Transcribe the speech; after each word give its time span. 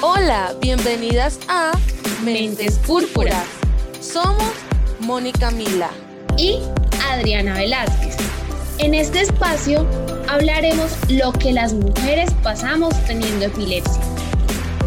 Hola, 0.00 0.54
bienvenidas 0.60 1.40
a 1.48 1.72
Mentes 2.22 2.78
Púrpuras. 2.78 3.44
Somos 4.00 4.52
Mónica 5.00 5.50
Mila 5.50 5.90
y 6.36 6.60
Adriana 7.10 7.54
Velázquez. 7.54 8.16
En 8.78 8.94
este 8.94 9.22
espacio 9.22 9.84
hablaremos 10.28 10.92
lo 11.08 11.32
que 11.32 11.52
las 11.52 11.72
mujeres 11.72 12.30
pasamos 12.44 12.94
teniendo 13.08 13.46
epilepsia. 13.46 14.00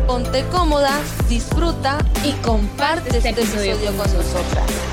Ponte 0.08 0.46
cómoda, 0.46 0.98
disfruta 1.28 1.98
y 2.24 2.32
comparte 2.42 3.10
este, 3.18 3.30
este 3.30 3.42
episodio 3.42 3.76
con 3.88 3.98
nosotras. 3.98 4.91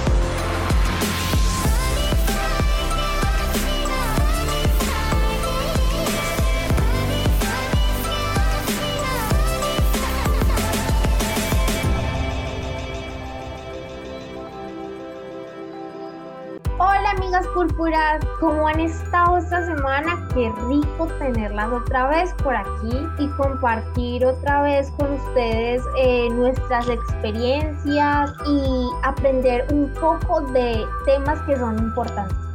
Púrpuras, 18.18 18.39
¿cómo 18.40 18.68
han 18.68 18.81
estado 18.81 19.39
esta 19.39 19.64
semana? 19.67 20.27
Qué 20.35 20.53
rico 20.68 21.07
tenerlas 21.18 21.72
otra 21.72 22.08
vez 22.08 22.32
por 22.43 22.54
aquí 22.54 23.07
y 23.18 23.29
compartir 23.36 24.25
otra 24.25 24.63
vez 24.63 24.91
con 24.93 25.13
ustedes 25.13 25.82
eh, 25.96 26.29
nuestras 26.31 26.89
experiencias 26.89 28.32
y 28.46 28.89
aprender 29.04 29.67
un 29.72 29.93
poco 29.94 30.41
de 30.53 30.85
temas 31.07 31.41
que 31.43 31.57
son 31.57 31.79
importantes 31.79 32.47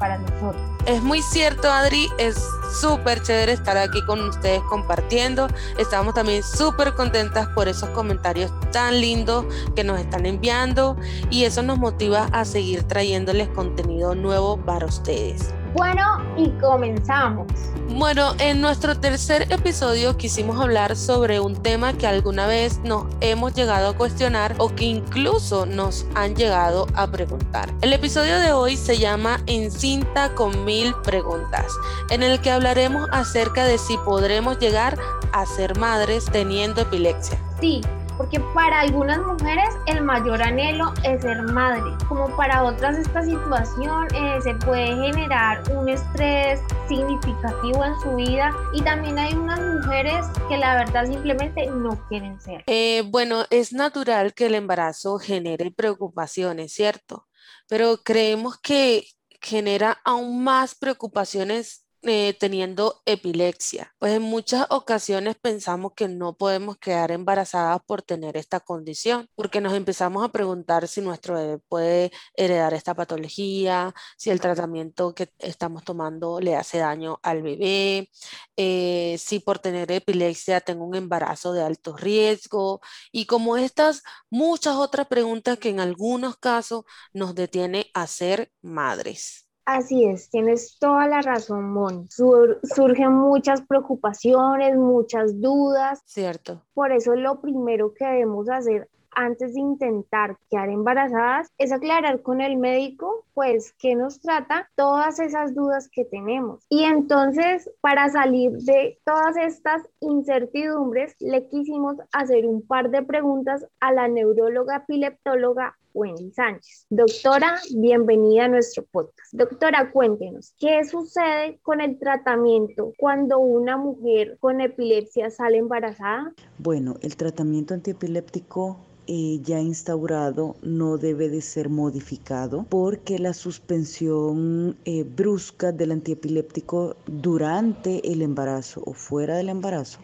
Es 0.86 1.02
muy 1.02 1.22
cierto, 1.22 1.72
Adri, 1.72 2.10
es 2.18 2.36
súper 2.82 3.22
chévere 3.22 3.54
estar 3.54 3.78
aquí 3.78 4.04
con 4.06 4.22
ustedes 4.28 4.62
compartiendo. 4.70 5.48
Estamos 5.78 6.14
también 6.14 6.44
súper 6.44 6.94
contentas 6.94 7.48
por 7.56 7.68
esos 7.68 7.90
comentarios 7.90 8.52
tan 8.72 9.00
lindos 9.00 9.46
que 9.76 9.84
nos 9.84 10.00
están 10.00 10.26
enviando 10.26 10.98
y 11.30 11.46
eso 11.46 11.62
nos 11.62 11.78
motiva 11.78 12.28
a 12.34 12.44
seguir 12.44 12.84
trayéndoles 12.84 13.48
contenido 13.50 14.14
nuevo 14.14 14.58
para 14.58 14.86
ustedes. 14.86 15.54
Bueno, 15.76 16.22
y 16.38 16.50
comenzamos. 16.60 17.48
Bueno, 17.90 18.34
en 18.40 18.62
nuestro 18.62 19.00
tercer 19.00 19.52
episodio 19.52 20.18
quisimos 20.18 20.60
hablar 20.60 20.96
sobre 20.96 21.40
un 21.40 21.56
tema 21.56 21.94
que 21.94 22.06
alguna 22.06 22.46
vez 22.46 22.80
nos 22.84 23.06
hemos 23.22 23.54
llegado 23.54 23.90
a 23.90 23.98
cuestionar 23.98 24.56
o 24.60 24.70
que 24.70 24.86
incluso 24.86 25.66
nos 25.66 26.06
han 26.14 26.36
llegado 26.36 26.86
a 26.94 27.08
preguntar. 27.08 27.70
El 27.82 27.92
episodio 27.94 28.40
de 28.40 28.52
hoy 28.52 28.78
se 28.78 29.00
llama 29.00 29.40
Encinta 29.48 30.34
con 30.36 30.64
mil 30.64 30.94
preguntas, 31.04 31.66
en 32.12 32.22
el 32.22 32.40
que 32.40 32.52
hablaremos 32.52 33.08
acerca 33.12 33.66
de 33.66 33.78
si 33.80 33.98
podremos 33.98 34.60
llegar 34.60 34.98
a 35.32 35.46
ser 35.46 35.78
madres 35.78 36.26
teniendo 36.26 36.82
epilepsia. 36.82 37.40
Sí, 37.60 37.82
porque 38.18 38.40
para 38.54 38.82
algunas 38.82 39.20
mujeres 39.20 39.68
el 39.88 40.02
mayor 40.02 40.42
anhelo 40.42 40.94
es 41.04 41.22
ser 41.22 41.42
madre, 41.44 41.84
como 42.08 42.36
para 42.36 42.64
otras 42.64 42.98
esta 42.98 43.24
situación 43.24 44.08
eh, 44.16 44.40
se 44.44 44.54
puede 44.56 44.88
generar 44.96 45.64
un 45.72 45.90
estrés 45.90 46.60
significativo 46.88 47.84
en 47.84 48.00
su 48.02 48.16
vida 48.16 48.54
y 48.74 48.82
también 48.82 49.18
hay 49.20 49.34
unas 49.34 49.60
mujeres 49.60 50.26
que 50.48 50.58
la 50.58 50.76
verdad 50.76 51.06
simplemente 51.06 51.66
no 51.68 52.00
quieren 52.08 52.40
ser. 52.40 52.64
Eh, 52.68 53.04
bueno, 53.08 53.46
es 53.50 53.74
natural 53.74 54.34
que 54.34 54.48
el 54.48 54.56
embarazo 54.56 55.18
genere 55.18 55.72
preocupaciones, 55.72 56.74
¿cierto? 56.74 57.28
Pero 57.68 57.98
creemos 58.04 58.58
que 58.60 59.06
genera 59.42 60.00
aún 60.06 60.44
más 60.44 60.76
preocupaciones 60.76 61.83
eh, 62.06 62.36
teniendo 62.40 63.02
epilepsia. 63.06 63.94
Pues 64.00 64.14
en 64.14 64.22
muchas 64.24 64.66
ocasiones 64.70 65.36
pensamos 65.42 65.94
que 65.96 66.08
no 66.08 66.36
podemos 66.36 66.78
quedar 66.78 67.12
embarazadas 67.12 67.82
por 67.86 68.02
tener 68.02 68.38
esta 68.38 68.60
condición, 68.60 69.28
porque 69.36 69.62
nos 69.62 69.74
empezamos 69.74 70.24
a 70.26 70.30
preguntar 70.32 70.88
si 70.88 71.02
nuestro 71.02 71.36
bebé 71.36 71.60
puede 71.70 72.12
heredar 72.36 72.74
esta 72.74 72.94
patología, 72.96 73.94
si 74.18 74.30
el 74.30 74.42
tratamiento 74.42 75.14
que 75.16 75.30
estamos 75.40 75.84
tomando 75.84 76.40
le 76.40 76.56
hace 76.56 76.80
daño 76.80 77.20
al 77.24 77.42
bebé, 77.42 78.10
eh, 78.58 79.16
si 79.20 79.40
por 79.40 79.60
tener 79.60 79.92
epilepsia 79.92 80.62
tengo 80.62 80.86
un 80.86 80.96
embarazo 80.96 81.54
de 81.54 81.64
alto 81.64 81.96
riesgo 81.98 82.82
y 83.12 83.26
como 83.26 83.58
estas 83.58 84.04
muchas 84.30 84.76
otras 84.76 85.08
preguntas 85.08 85.58
que 85.58 85.70
en 85.70 85.80
algunos 85.80 86.38
casos 86.38 86.84
nos 87.14 87.36
detiene 87.36 87.90
a 87.94 88.08
ser 88.08 88.52
madres. 88.62 89.43
Así 89.66 90.06
es, 90.06 90.30
tienes 90.30 90.78
toda 90.78 91.08
la 91.08 91.22
razón, 91.22 91.72
Mon. 91.72 92.10
surgen 92.10 93.14
muchas 93.14 93.62
preocupaciones, 93.62 94.76
muchas 94.76 95.40
dudas. 95.40 96.02
Cierto. 96.06 96.62
Por 96.74 96.92
eso 96.92 97.16
lo 97.16 97.40
primero 97.40 97.94
que 97.94 98.06
debemos 98.06 98.50
hacer 98.50 98.90
antes 99.16 99.54
de 99.54 99.60
intentar 99.60 100.38
quedar 100.50 100.70
embarazadas 100.70 101.52
es 101.58 101.72
aclarar 101.72 102.22
con 102.22 102.42
el 102.42 102.58
médico, 102.58 103.26
pues, 103.34 103.74
qué 103.80 103.96
nos 103.96 104.20
trata, 104.20 104.70
todas 104.76 105.20
esas 105.20 105.54
dudas 105.54 105.90
que 105.90 106.06
tenemos. 106.06 106.66
Y 106.70 106.84
entonces, 106.84 107.70
para 107.82 108.10
salir 108.10 108.52
de 108.60 109.00
todas 109.06 109.38
estas 109.38 109.82
incertidumbres, 110.00 111.16
le 111.20 111.48
quisimos 111.48 111.98
hacer 112.12 112.46
un 112.46 112.66
par 112.66 112.90
de 112.90 113.04
preguntas 113.04 113.66
a 113.80 113.94
la 113.94 114.08
neuróloga 114.08 114.78
epileptóloga 114.78 115.78
Wendy 115.94 116.32
Sánchez. 116.32 116.86
Doctora, 116.90 117.60
bienvenida 117.76 118.46
a 118.46 118.48
nuestro 118.48 118.84
podcast. 118.84 119.34
Doctora, 119.34 119.92
cuéntenos, 119.92 120.54
¿qué 120.60 120.84
sucede 120.86 121.60
con 121.62 121.82
el 121.82 122.00
tratamiento 122.00 122.94
cuando 122.98 123.40
una 123.40 123.78
mujer 123.78 124.38
con 124.40 124.62
epilepsia 124.62 125.30
sale 125.30 125.58
embarazada? 125.58 126.34
Bueno, 126.58 126.96
el 127.02 127.16
tratamiento 127.16 127.74
antiepiléptico 127.74 128.78
eh, 129.06 129.40
ya 129.44 129.60
instaurado 129.60 130.56
no 130.62 130.98
debe 130.98 131.28
de 131.28 131.42
ser 131.42 131.68
modificado 131.68 132.66
porque 132.70 133.20
la 133.20 133.34
suspensión 133.34 134.78
eh, 134.86 135.04
brusca 135.04 135.74
del 135.74 135.92
antiepiléptico 135.92 136.96
durante 137.06 138.10
el 138.10 138.22
embarazo 138.22 138.82
o 138.86 138.94
fuera 138.94 139.36
del 139.36 139.50
embarazo 139.50 140.00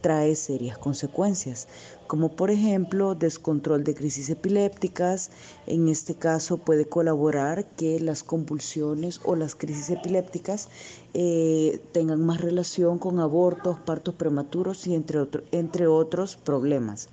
trae 0.00 0.34
serias 0.34 0.78
consecuencias, 0.78 1.68
como 2.10 2.30
por 2.30 2.50
ejemplo 2.50 3.14
descontrol 3.14 3.84
de 3.84 3.94
crisis 3.94 4.30
epilépticas. 4.30 5.30
En 5.68 5.88
este 5.88 6.16
caso 6.16 6.58
puede 6.58 6.86
colaborar 6.86 7.66
que 7.76 8.00
las 8.00 8.24
convulsiones 8.24 9.20
o 9.22 9.36
las 9.36 9.54
crisis 9.54 9.90
epilépticas 9.90 10.70
eh, 11.14 11.80
tengan 11.92 12.20
más 12.26 12.40
relación 12.40 12.98
con 12.98 13.20
abortos, 13.20 13.78
partos 13.78 14.16
prematuros 14.16 14.88
y 14.88 14.96
entre, 14.96 15.20
entre 15.52 15.86
otros 15.86 16.34
problemas. 16.34 17.10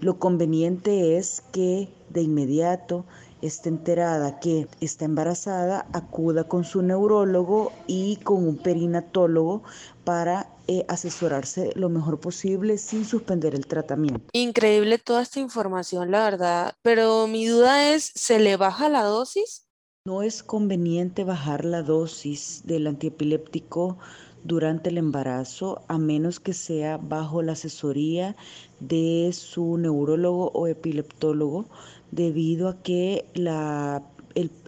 Lo 0.00 0.18
conveniente 0.18 1.18
es 1.18 1.42
que 1.52 1.90
de 2.08 2.22
inmediato 2.22 3.04
esté 3.42 3.68
enterada 3.68 4.40
que 4.40 4.66
está 4.80 5.04
embarazada, 5.04 5.84
acuda 5.92 6.44
con 6.44 6.64
su 6.64 6.80
neurólogo 6.80 7.70
y 7.86 8.16
con 8.16 8.48
un 8.48 8.56
perinatólogo 8.56 9.62
para 10.04 10.48
eh, 10.68 10.84
asesorarse 10.88 11.72
lo 11.74 11.88
mejor 11.88 12.20
posible 12.20 12.78
sin 12.78 13.04
suspender 13.04 13.54
el 13.54 13.66
tratamiento. 13.66 14.24
Increíble 14.32 14.98
toda 14.98 15.22
esta 15.22 15.40
información, 15.40 16.10
la 16.10 16.24
verdad, 16.24 16.74
pero 16.82 17.26
mi 17.26 17.46
duda 17.46 17.92
es, 17.92 18.12
¿se 18.14 18.38
le 18.38 18.56
baja 18.56 18.88
la 18.88 19.02
dosis? 19.02 19.66
No 20.04 20.22
es 20.22 20.42
conveniente 20.42 21.24
bajar 21.24 21.64
la 21.64 21.82
dosis 21.82 22.62
del 22.64 22.86
antiepiléptico 22.86 23.98
durante 24.44 24.90
el 24.90 24.98
embarazo, 24.98 25.84
a 25.88 25.98
menos 25.98 26.40
que 26.40 26.52
sea 26.52 26.96
bajo 26.96 27.42
la 27.42 27.52
asesoría 27.52 28.36
de 28.80 29.30
su 29.32 29.78
neurólogo 29.78 30.50
o 30.54 30.66
epileptólogo, 30.66 31.66
debido 32.10 32.68
a 32.68 32.82
que 32.82 33.26
la, 33.34 34.02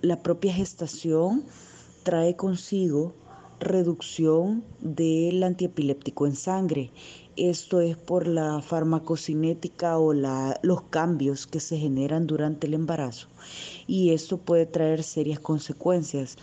la 0.00 0.22
propia 0.22 0.52
gestación 0.52 1.44
trae 2.04 2.36
consigo 2.36 3.14
reducción 3.64 4.62
del 4.80 5.42
antiepiléptico 5.42 6.26
en 6.26 6.36
sangre. 6.36 6.90
Esto 7.36 7.80
es 7.80 7.96
por 7.96 8.28
la 8.28 8.62
farmacocinética 8.62 9.98
o 9.98 10.12
los 10.12 10.82
cambios 10.90 11.48
que 11.48 11.58
se 11.58 11.76
generan 11.76 12.28
durante 12.28 12.68
el 12.68 12.74
embarazo 12.74 13.26
y 13.86 14.10
esto 14.10 14.38
puede 14.38 14.66
traer 14.66 15.02
serias 15.02 15.40
consecuencias. 15.40 16.36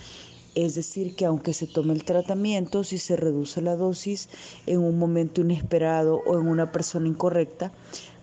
Es 0.54 0.76
decir, 0.76 1.16
que 1.16 1.26
aunque 1.26 1.54
se 1.54 1.66
tome 1.66 1.94
el 1.94 2.04
tratamiento, 2.04 2.84
si 2.84 2.98
se 2.98 3.16
reduce 3.16 3.62
la 3.62 3.78
dosis 3.78 4.28
en 4.66 4.80
un 4.80 5.00
momento 5.00 5.40
inesperado 5.40 6.22
o 6.26 6.38
en 6.38 6.48
una 6.48 6.74
persona 6.74 7.08
incorrecta, 7.08 7.72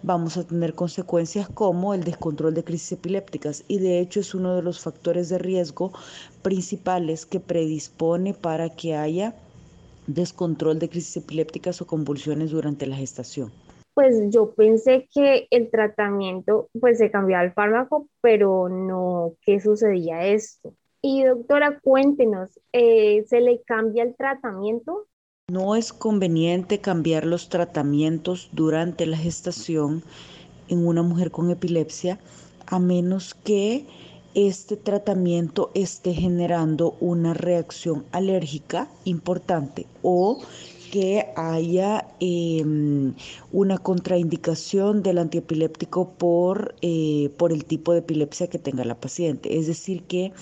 vamos 0.02 0.36
a 0.36 0.46
tener 0.46 0.74
consecuencias 0.74 1.48
como 1.48 1.94
el 1.94 2.04
descontrol 2.04 2.54
de 2.54 2.64
crisis 2.64 2.92
epilépticas 2.92 3.64
y 3.68 3.78
de 3.78 4.00
hecho 4.00 4.20
es 4.20 4.34
uno 4.34 4.54
de 4.54 4.62
los 4.62 4.80
factores 4.80 5.28
de 5.28 5.38
riesgo 5.38 5.92
principales 6.42 7.26
que 7.26 7.40
predispone 7.40 8.34
para 8.34 8.70
que 8.70 8.94
haya 8.94 9.34
descontrol 10.06 10.78
de 10.78 10.88
crisis 10.88 11.18
epilépticas 11.18 11.80
o 11.82 11.86
convulsiones 11.86 12.50
durante 12.50 12.86
la 12.86 12.96
gestación. 12.96 13.52
Pues 13.94 14.16
yo 14.30 14.54
pensé 14.54 15.08
que 15.12 15.48
el 15.50 15.70
tratamiento, 15.70 16.68
pues 16.80 16.98
se 16.98 17.10
cambiaba 17.10 17.44
el 17.44 17.52
fármaco, 17.52 18.08
pero 18.20 18.68
no, 18.68 19.34
¿qué 19.42 19.60
sucedía 19.60 20.24
esto? 20.26 20.72
Y 21.02 21.24
doctora, 21.24 21.80
cuéntenos, 21.80 22.60
eh, 22.72 23.24
¿se 23.26 23.40
le 23.40 23.62
cambia 23.62 24.04
el 24.04 24.14
tratamiento? 24.16 25.06
No 25.50 25.76
es 25.76 25.94
conveniente 25.94 26.78
cambiar 26.78 27.24
los 27.24 27.48
tratamientos 27.48 28.50
durante 28.52 29.06
la 29.06 29.16
gestación 29.16 30.04
en 30.68 30.86
una 30.86 31.02
mujer 31.02 31.30
con 31.30 31.50
epilepsia 31.50 32.18
a 32.66 32.78
menos 32.78 33.32
que 33.32 33.86
este 34.34 34.76
tratamiento 34.76 35.70
esté 35.72 36.12
generando 36.12 36.96
una 37.00 37.32
reacción 37.32 38.04
alérgica 38.12 38.90
importante 39.06 39.86
o 40.02 40.38
que 40.92 41.28
haya 41.34 42.06
em, 42.20 43.14
una 43.50 43.78
contraindicación 43.78 45.02
del 45.02 45.16
antiepiléptico 45.16 46.10
por, 46.10 46.74
eh, 46.82 47.30
por 47.38 47.52
el 47.52 47.64
tipo 47.64 47.92
de 47.92 48.00
epilepsia 48.00 48.48
que 48.48 48.58
tenga 48.58 48.84
la 48.84 49.00
paciente. 49.00 49.58
Es 49.58 49.66
decir, 49.66 50.02
que 50.02 50.32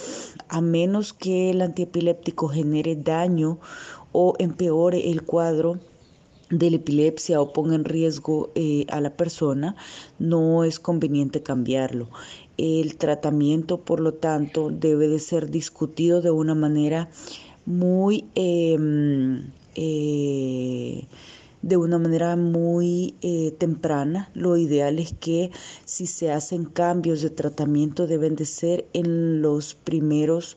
a 0.49 0.61
menos 0.61 1.12
que 1.12 1.50
el 1.50 1.62
antiepiléptico 1.62 2.49
genere 2.49 2.97
daño 2.97 3.58
o 4.18 4.34
empeore 4.38 5.10
el 5.10 5.24
cuadro, 5.24 5.78
de 6.48 6.70
la 6.70 6.76
epilepsia 6.76 7.38
o 7.42 7.52
ponga 7.52 7.74
en 7.74 7.84
riesgo 7.84 8.50
eh, 8.54 8.86
a 8.88 9.02
la 9.02 9.10
persona, 9.10 9.76
no 10.18 10.64
es 10.64 10.80
conveniente 10.80 11.42
cambiarlo. 11.42 12.08
El 12.56 12.96
tratamiento, 12.96 13.82
por 13.82 14.00
lo 14.00 14.14
tanto, 14.14 14.70
debe 14.70 15.08
de 15.08 15.18
ser 15.18 15.50
discutido 15.50 16.22
de 16.22 16.30
una 16.30 16.54
manera 16.54 17.10
muy, 17.66 18.24
em, 18.36 19.50
eh, 19.74 21.04
de 21.60 21.76
una 21.76 21.98
manera 21.98 22.36
muy 22.36 23.16
eh, 23.20 23.50
temprana. 23.58 24.30
Lo 24.32 24.56
ideal 24.56 24.98
es 24.98 25.12
que 25.12 25.50
si 25.84 26.06
se 26.06 26.30
hacen 26.30 26.64
cambios 26.64 27.20
de 27.20 27.30
tratamiento 27.30 28.06
deben 28.06 28.34
de 28.34 28.46
ser 28.46 28.86
en 28.94 29.42
los 29.42 29.74
primeros 29.74 30.56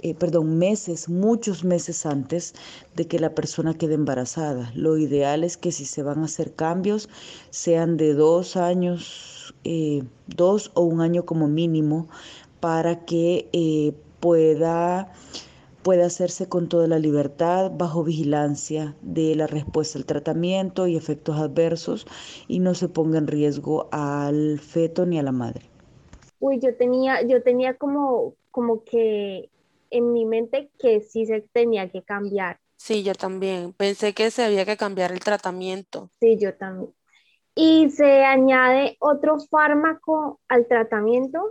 eh, 0.00 0.14
perdón, 0.14 0.58
meses, 0.58 1.08
muchos 1.08 1.64
meses 1.64 2.06
antes 2.06 2.54
de 2.94 3.06
que 3.06 3.18
la 3.18 3.34
persona 3.34 3.74
quede 3.74 3.94
embarazada. 3.94 4.70
Lo 4.74 4.96
ideal 4.96 5.44
es 5.44 5.56
que 5.56 5.72
si 5.72 5.84
se 5.84 6.02
van 6.02 6.20
a 6.20 6.24
hacer 6.26 6.54
cambios, 6.54 7.08
sean 7.50 7.96
de 7.96 8.14
dos 8.14 8.56
años 8.56 9.54
eh, 9.64 10.02
dos 10.26 10.70
o 10.74 10.82
un 10.82 11.00
año 11.00 11.24
como 11.24 11.48
mínimo 11.48 12.08
para 12.60 13.04
que 13.04 13.48
eh, 13.52 13.92
pueda, 14.20 15.12
hacerse 16.04 16.50
con 16.50 16.68
toda 16.68 16.86
la 16.86 16.98
libertad 16.98 17.72
bajo 17.74 18.04
vigilancia 18.04 18.94
de 19.00 19.34
la 19.34 19.46
respuesta 19.46 19.98
al 19.98 20.04
tratamiento 20.04 20.86
y 20.86 20.96
efectos 20.96 21.38
adversos 21.38 22.06
y 22.46 22.58
no 22.58 22.74
se 22.74 22.90
ponga 22.90 23.16
en 23.16 23.26
riesgo 23.26 23.88
al 23.90 24.58
feto 24.58 25.06
ni 25.06 25.18
a 25.18 25.22
la 25.22 25.32
madre. 25.32 25.62
Uy, 26.40 26.60
yo 26.60 26.76
tenía, 26.76 27.22
yo 27.26 27.42
tenía 27.42 27.74
como, 27.78 28.34
como 28.50 28.84
que 28.84 29.48
en 29.90 30.12
mi 30.12 30.24
mente 30.24 30.70
que 30.78 31.00
sí 31.00 31.26
se 31.26 31.40
tenía 31.52 31.90
que 31.90 32.02
cambiar. 32.02 32.60
Sí, 32.76 33.02
yo 33.02 33.14
también. 33.14 33.72
Pensé 33.72 34.14
que 34.14 34.30
se 34.30 34.44
había 34.44 34.64
que 34.64 34.76
cambiar 34.76 35.12
el 35.12 35.20
tratamiento. 35.20 36.10
Sí, 36.20 36.38
yo 36.38 36.54
también 36.54 36.92
y 37.60 37.90
se 37.90 38.24
añade 38.24 38.96
otro 39.00 39.40
fármaco 39.50 40.40
al 40.48 40.68
tratamiento. 40.68 41.42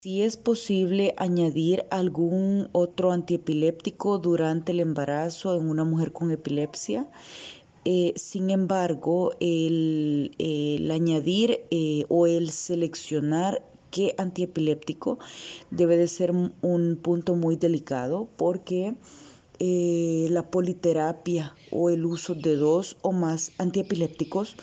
Si 0.00 0.22
es 0.22 0.38
posible 0.38 1.14
añadir 1.18 1.84
algún 1.90 2.70
otro 2.72 3.12
antiepiléptico 3.12 4.16
durante 4.16 4.72
el 4.72 4.80
embarazo 4.80 5.54
en 5.54 5.68
una 5.68 5.84
mujer 5.84 6.10
con 6.10 6.30
epilepsia. 6.30 7.06
Eh, 7.84 8.14
sin 8.16 8.48
embargo, 8.48 9.34
el, 9.40 10.88
añadir 10.90 11.66
eh, 11.70 12.06
o 12.08 12.26
el 12.26 12.50
seleccionar 12.50 13.62
qué 13.92 14.16
antiepiléptico 14.18 15.20
debe 15.70 15.96
de 15.96 16.08
ser 16.08 16.32
un 16.32 16.98
punto 17.00 17.36
muy 17.36 17.54
delicado 17.54 18.28
porque 18.36 18.96
eh, 19.64 20.26
la 20.30 20.50
politerapia 20.50 21.54
o 21.70 21.88
el 21.88 22.04
uso 22.04 22.34
de 22.34 22.56
dos 22.56 22.96
o 23.02 23.12
más 23.12 23.52
antiepilépticos 23.58 24.56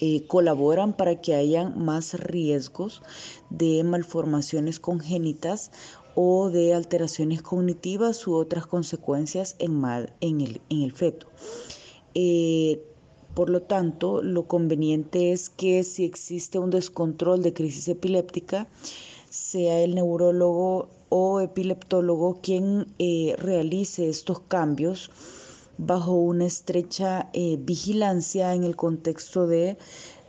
eh, 0.00 0.22
colaboran 0.28 0.96
para 0.96 1.20
que 1.20 1.34
hayan 1.34 1.84
más 1.84 2.14
riesgos 2.14 3.02
de 3.50 3.82
malformaciones 3.82 4.78
congénitas 4.78 5.72
o 6.14 6.50
de 6.50 6.74
alteraciones 6.74 7.42
cognitivas 7.42 8.24
u 8.28 8.34
otras 8.34 8.68
consecuencias 8.68 9.56
en, 9.58 9.82
en, 10.20 10.40
el, 10.42 10.60
en 10.68 10.82
el, 10.82 10.92
feto. 10.92 11.26
Eh, 12.14 12.80
por 13.38 13.50
lo 13.50 13.62
tanto, 13.62 14.20
lo 14.20 14.48
conveniente 14.48 15.30
es 15.30 15.48
que 15.48 15.84
si 15.84 16.04
existe 16.04 16.58
un 16.58 16.70
descontrol 16.70 17.40
de 17.40 17.52
crisis 17.52 17.86
epiléptica, 17.86 18.66
sea 19.30 19.78
el 19.78 19.94
neurólogo 19.94 20.88
o 21.08 21.38
epileptólogo 21.38 22.40
quien 22.42 22.92
eh, 22.98 23.36
realice 23.38 24.08
estos 24.08 24.40
cambios 24.40 25.12
bajo 25.76 26.14
una 26.14 26.46
estrecha 26.46 27.30
eh, 27.32 27.58
vigilancia 27.60 28.54
en 28.56 28.64
el 28.64 28.74
contexto 28.74 29.46
de, 29.46 29.78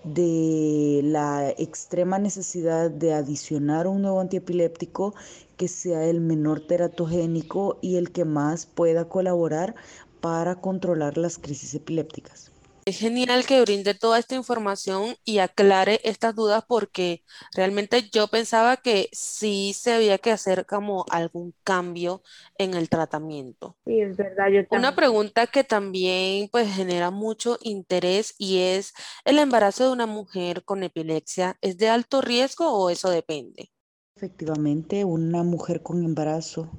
de 0.04 1.02
la 1.04 1.50
extrema 1.58 2.20
necesidad 2.20 2.92
de 2.92 3.16
adicionar 3.16 3.88
un 3.88 4.04
nuevo 4.04 4.20
antiepiléptico 4.20 5.16
que 5.58 5.68
sea 5.68 6.06
el 6.06 6.22
menor 6.22 6.60
teratogénico 6.68 7.80
y 7.82 7.96
el 7.96 8.12
que 8.12 8.26
más 8.26 8.68
pueda 8.68 9.10
colaborar 9.10 9.74
para 10.22 10.62
controlar 10.62 11.18
las 11.18 11.40
crisis 11.40 11.74
epilépticas. 11.74 12.49
Es 12.90 12.98
genial 12.98 13.46
que 13.46 13.62
brinde 13.62 13.94
toda 13.94 14.18
esta 14.18 14.34
información 14.34 15.14
y 15.24 15.38
aclare 15.38 16.02
estas 16.04 16.34
dudas 16.34 16.64
porque 16.68 17.24
realmente 17.54 18.10
yo 18.10 18.28
pensaba 18.30 18.78
que 18.78 19.10
sí 19.12 19.76
se 19.76 19.94
había 19.94 20.18
que 20.18 20.32
hacer 20.32 20.66
como 20.66 21.06
algún 21.12 21.54
cambio 21.64 22.24
en 22.58 22.74
el 22.74 22.90
tratamiento. 22.90 23.78
Sí, 23.86 24.02
es 24.02 24.18
verdad. 24.18 24.48
Yo 24.50 24.62
Una 24.76 24.96
pregunta 24.96 25.46
que 25.46 25.64
también 25.64 26.50
pues 26.52 26.74
genera 26.74 27.12
mucho 27.12 27.60
interés 27.62 28.34
y 28.40 28.58
es, 28.58 28.94
¿el 29.24 29.38
embarazo 29.38 29.86
de 29.86 29.92
una 29.92 30.08
mujer 30.08 30.64
con 30.64 30.82
epilepsia 30.82 31.60
es 31.62 31.78
de 31.78 31.90
alto 31.90 32.22
riesgo 32.22 32.74
o 32.74 32.90
eso 32.90 33.12
depende? 33.12 33.70
Efectivamente, 34.16 35.06
una 35.06 35.44
mujer 35.44 35.84
con 35.84 36.04
embarazo 36.04 36.72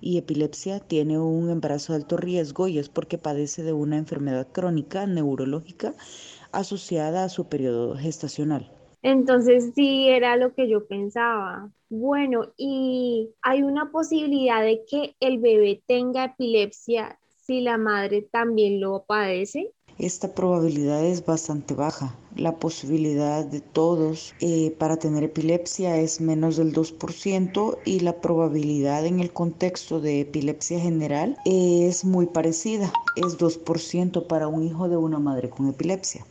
y 0.00 0.18
epilepsia 0.18 0.80
tiene 0.80 1.18
un 1.18 1.50
embarazo 1.50 1.92
de 1.92 1.98
alto 1.98 2.16
riesgo 2.16 2.68
y 2.68 2.78
es 2.78 2.88
porque 2.88 3.18
padece 3.18 3.62
de 3.62 3.72
una 3.72 3.98
enfermedad 3.98 4.48
crónica 4.52 5.06
neurológica 5.06 5.94
asociada 6.52 7.24
a 7.24 7.28
su 7.30 7.48
periodo 7.48 7.96
gestacional. 7.96 8.72
Entonces 9.02 9.72
sí 9.74 10.08
era 10.08 10.36
lo 10.36 10.54
que 10.54 10.68
yo 10.68 10.86
pensaba. 10.86 11.70
Bueno, 11.88 12.52
y 12.56 13.30
hay 13.42 13.62
una 13.62 13.90
posibilidad 13.90 14.62
de 14.62 14.84
que 14.88 15.16
el 15.20 15.38
bebé 15.38 15.82
tenga 15.86 16.24
epilepsia 16.26 17.18
si 17.36 17.60
la 17.62 17.78
madre 17.78 18.22
también 18.30 18.80
lo 18.80 19.04
padece. 19.06 19.72
Esta 20.00 20.34
probabilidad 20.34 21.04
es 21.04 21.26
bastante 21.26 21.74
baja. 21.74 22.14
La 22.34 22.56
posibilidad 22.56 23.44
de 23.44 23.60
todos 23.60 24.34
eh, 24.40 24.74
para 24.78 24.96
tener 24.96 25.24
epilepsia 25.24 25.98
es 25.98 26.22
menos 26.22 26.56
del 26.56 26.72
2% 26.72 27.76
y 27.84 28.00
la 28.00 28.18
probabilidad 28.22 29.04
en 29.04 29.20
el 29.20 29.30
contexto 29.30 30.00
de 30.00 30.20
epilepsia 30.20 30.80
general 30.80 31.36
es 31.44 32.06
muy 32.06 32.24
parecida. 32.24 32.90
Es 33.14 33.36
2% 33.36 34.26
para 34.26 34.48
un 34.48 34.62
hijo 34.62 34.88
de 34.88 34.96
una 34.96 35.18
madre 35.18 35.50
con 35.50 35.68
epilepsia. 35.68 36.24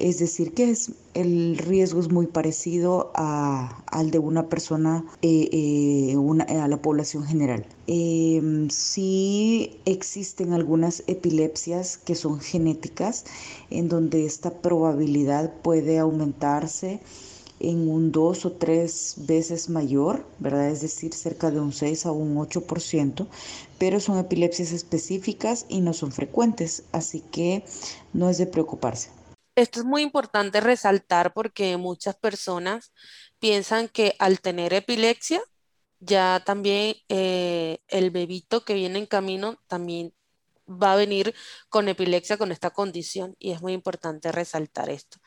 Es 0.00 0.18
decir, 0.18 0.54
que 0.54 0.74
el 1.12 1.58
riesgo 1.58 2.00
es 2.00 2.10
muy 2.10 2.26
parecido 2.26 3.10
al 3.14 4.10
de 4.10 4.18
una 4.18 4.48
persona, 4.48 5.04
eh, 5.20 5.50
eh, 5.52 6.16
a 6.58 6.68
la 6.68 6.80
población 6.80 7.26
general. 7.26 7.66
Em, 7.86 8.70
sí 8.70 9.78
existen 9.84 10.54
algunas 10.54 11.02
epilepsias 11.06 11.98
que 11.98 12.14
son 12.14 12.40
genéticas, 12.40 13.26
en 13.68 13.90
donde 13.90 14.24
esta 14.24 14.50
probabilidad 14.62 15.52
puede 15.60 15.98
aumentarse 15.98 17.00
en 17.60 17.86
un 17.86 18.10
2 18.10 18.46
o 18.46 18.52
3 18.52 19.16
veces 19.26 19.68
mayor, 19.68 20.24
¿verdad? 20.38 20.70
Es 20.70 20.80
decir, 20.80 21.12
cerca 21.12 21.50
de 21.50 21.60
un 21.60 21.74
6 21.74 22.06
a 22.06 22.12
un 22.12 22.38
8%, 22.38 23.26
pero 23.78 24.00
son 24.00 24.16
epilepsias 24.16 24.72
específicas 24.72 25.66
y 25.68 25.82
no 25.82 25.92
son 25.92 26.10
frecuentes, 26.10 26.84
así 26.92 27.22
que 27.30 27.64
no 28.14 28.30
es 28.30 28.38
de 28.38 28.46
preocuparse. 28.46 29.19
Esto 29.54 29.80
es 29.80 29.86
muy 29.86 30.02
importante 30.02 30.60
resaltar 30.60 31.32
porque 31.32 31.76
muchas 31.76 32.16
personas 32.16 32.92
piensan 33.38 33.88
que 33.88 34.14
al 34.18 34.40
tener 34.40 34.72
epilepsia, 34.72 35.42
ya 35.98 36.42
también 36.44 36.96
eh, 37.08 37.78
el 37.88 38.10
bebito 38.10 38.64
que 38.64 38.74
viene 38.74 38.98
en 38.98 39.06
camino 39.06 39.58
también 39.66 40.14
va 40.70 40.92
a 40.92 40.96
venir 40.96 41.34
con 41.68 41.88
epilepsia, 41.88 42.38
con 42.38 42.52
esta 42.52 42.70
condición, 42.70 43.34
y 43.38 43.50
es 43.50 43.60
muy 43.60 43.72
importante 43.72 44.32
resaltar 44.32 44.88
esto. 44.88 45.18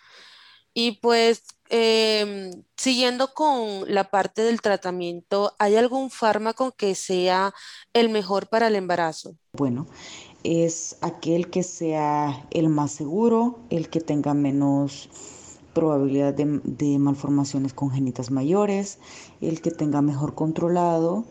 Y 0.74 0.94
pues, 0.94 1.44
em, 1.70 2.64
siguiendo 2.76 3.34
con 3.34 3.94
la 3.94 4.10
parte 4.10 4.42
del 4.42 4.62
tratamiento, 4.62 5.54
¿hay 5.60 5.76
algún 5.76 6.10
fármaco 6.10 6.72
que 6.72 6.96
sea 6.96 7.54
el 7.94 8.10
mejor 8.10 8.48
para 8.48 8.68
el 8.68 8.76
embarazo? 8.76 9.36
Bueno, 9.54 9.88
es 10.44 10.98
aquel 11.02 11.50
que 11.50 11.64
sea 11.64 12.46
el 12.52 12.70
más 12.70 12.92
seguro, 12.92 13.60
el 13.70 13.90
que 13.90 14.02
tenga 14.02 14.34
menos 14.34 15.10
probabilidad 15.74 16.34
de, 16.34 17.00
malformaciones 17.00 17.74
congénitas 17.74 18.30
mayores, 18.30 19.00
el 19.42 19.62
que 19.62 19.72
tenga 19.72 20.02
mejor 20.02 20.36
controlado 20.36 21.26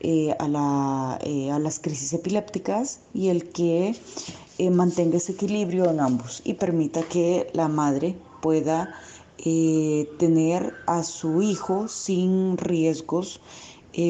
eh, 0.00 0.34
a, 0.38 0.48
las 0.48 1.78
crisis 1.78 2.12
epilépticas 2.12 3.00
y 3.12 3.28
el 3.28 3.50
que 3.50 3.94
mantenga 4.72 5.18
ese 5.18 5.32
equilibrio 5.32 5.90
en 5.90 6.00
ambos 6.00 6.40
y 6.44 6.54
permita 6.54 7.02
que 7.02 7.48
la 7.52 7.68
madre 7.68 8.16
pueda 8.42 8.94
tener 10.18 10.72
a 10.86 11.02
su 11.02 11.42
hijo 11.42 11.86
sin 11.86 12.56
riesgos 12.56 13.40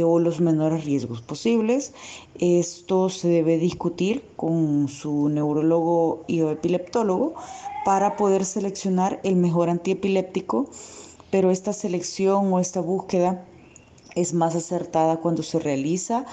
o 0.04 0.18
los 0.18 0.40
menores 0.40 0.84
riesgos 0.84 1.20
posibles. 1.20 1.92
Esto 2.38 3.08
se 3.08 3.28
debe 3.28 3.58
discutir 3.58 4.24
con 4.36 4.88
su 4.88 5.28
neurólogo 5.28 6.24
y 6.26 6.40
o 6.40 6.50
epileptólogo 6.50 7.34
para 7.84 8.16
poder 8.16 8.44
seleccionar 8.44 9.20
el 9.24 9.36
mejor 9.36 9.68
antiepiléptico, 9.68 10.68
pero 11.30 11.50
esta 11.50 11.72
selección 11.72 12.52
o 12.52 12.60
esta 12.60 12.80
búsqueda 12.80 13.44
es 14.14 14.32
más 14.32 14.54
acertada 14.54 15.18
cuando 15.18 15.42
se 15.42 15.58
realiza 15.58 16.24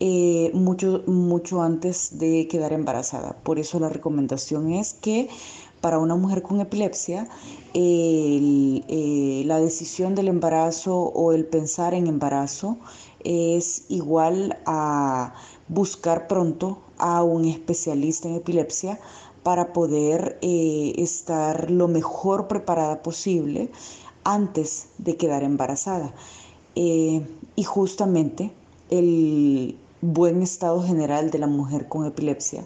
eh, 0.00 0.50
mucho, 0.52 1.02
mucho 1.06 1.62
antes 1.62 2.18
de 2.18 2.48
quedar 2.48 2.72
embarazada. 2.72 3.36
Por 3.42 3.58
eso 3.58 3.78
la 3.78 3.88
recomendación 3.88 4.72
es 4.72 4.94
que 4.94 5.28
para 5.82 5.98
una 5.98 6.14
mujer 6.14 6.42
con 6.42 6.60
epilepsia, 6.60 7.28
eh, 7.74 9.42
la 9.44 9.58
decisión 9.58 10.14
del 10.14 10.28
embarazo 10.28 10.96
o 10.96 11.32
el 11.32 11.44
pensar 11.44 11.92
en 11.92 12.06
embarazo 12.06 12.78
es 13.24 13.84
igual 13.88 14.58
a 14.64 15.34
buscar 15.68 16.28
pronto 16.28 16.78
a 16.98 17.22
un 17.24 17.44
especialista 17.44 18.28
en 18.28 18.36
epilepsia 18.36 19.00
para 19.42 19.72
poder 19.72 20.38
eh, 20.40 20.94
estar 20.98 21.70
lo 21.70 21.88
mejor 21.88 22.46
preparada 22.46 23.02
posible 23.02 23.70
antes 24.22 24.86
de 24.98 25.16
quedar 25.16 25.42
embarazada. 25.42 26.14
Eh, 26.76 27.26
y 27.56 27.64
justamente 27.64 28.52
el 28.90 29.76
buen 30.00 30.42
estado 30.42 30.82
general 30.82 31.30
de 31.30 31.38
la 31.38 31.48
mujer 31.48 31.88
con 31.88 32.06
epilepsia 32.06 32.64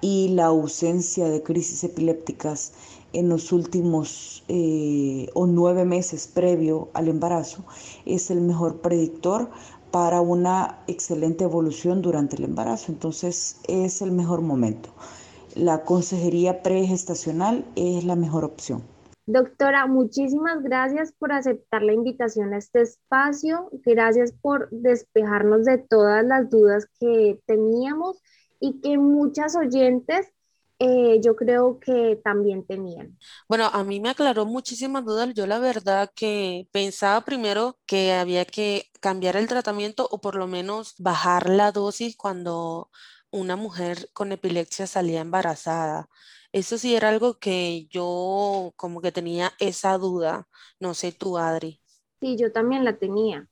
y 0.00 0.28
la 0.28 0.46
ausencia 0.46 1.28
de 1.28 1.42
crisis 1.42 1.84
epilépticas 1.84 2.72
en 3.12 3.28
los 3.28 3.52
últimos 3.52 4.44
eh, 4.48 5.28
o 5.34 5.46
nueve 5.46 5.84
meses 5.84 6.28
previo 6.28 6.88
al 6.94 7.08
embarazo 7.08 7.64
es 8.06 8.30
el 8.30 8.40
mejor 8.40 8.80
predictor 8.80 9.50
para 9.90 10.20
una 10.20 10.78
excelente 10.86 11.44
evolución 11.44 12.02
durante 12.02 12.36
el 12.36 12.44
embarazo. 12.44 12.92
Entonces 12.92 13.60
es 13.66 14.02
el 14.02 14.12
mejor 14.12 14.40
momento. 14.40 14.90
La 15.56 15.82
consejería 15.82 16.62
pregestacional 16.62 17.64
es 17.74 18.04
la 18.04 18.14
mejor 18.14 18.44
opción. 18.44 18.82
Doctora, 19.26 19.86
muchísimas 19.86 20.62
gracias 20.62 21.12
por 21.12 21.32
aceptar 21.32 21.82
la 21.82 21.92
invitación 21.92 22.52
a 22.52 22.58
este 22.58 22.82
espacio. 22.82 23.68
Gracias 23.84 24.32
por 24.32 24.68
despejarnos 24.70 25.64
de 25.64 25.78
todas 25.78 26.24
las 26.24 26.50
dudas 26.50 26.86
que 26.98 27.40
teníamos 27.46 28.20
y 28.60 28.80
que 28.80 28.98
muchas 28.98 29.56
oyentes 29.56 30.32
eh, 30.78 31.20
yo 31.22 31.36
creo 31.36 31.80
que 31.80 32.20
también 32.24 32.64
tenían. 32.66 33.18
Bueno, 33.48 33.66
a 33.72 33.84
mí 33.84 34.00
me 34.00 34.08
aclaró 34.10 34.46
muchísimas 34.46 35.04
dudas. 35.04 35.30
Yo 35.34 35.46
la 35.46 35.58
verdad 35.58 36.10
que 36.14 36.68
pensaba 36.72 37.24
primero 37.24 37.78
que 37.86 38.12
había 38.12 38.44
que 38.44 38.86
cambiar 39.00 39.36
el 39.36 39.48
tratamiento 39.48 40.08
o 40.10 40.20
por 40.20 40.36
lo 40.36 40.46
menos 40.46 40.94
bajar 40.98 41.48
la 41.50 41.72
dosis 41.72 42.16
cuando 42.16 42.90
una 43.30 43.56
mujer 43.56 44.08
con 44.12 44.32
epilepsia 44.32 44.86
salía 44.86 45.20
embarazada. 45.20 46.08
Eso 46.52 46.78
sí 46.78 46.94
era 46.96 47.08
algo 47.10 47.38
que 47.38 47.86
yo 47.90 48.72
como 48.76 49.00
que 49.02 49.12
tenía 49.12 49.52
esa 49.58 49.98
duda. 49.98 50.48
No 50.80 50.94
sé 50.94 51.12
tú, 51.12 51.38
Adri. 51.38 51.80
Sí, 52.20 52.36
yo 52.38 52.50
también 52.52 52.84
la 52.84 52.96
tenía. 52.98 53.46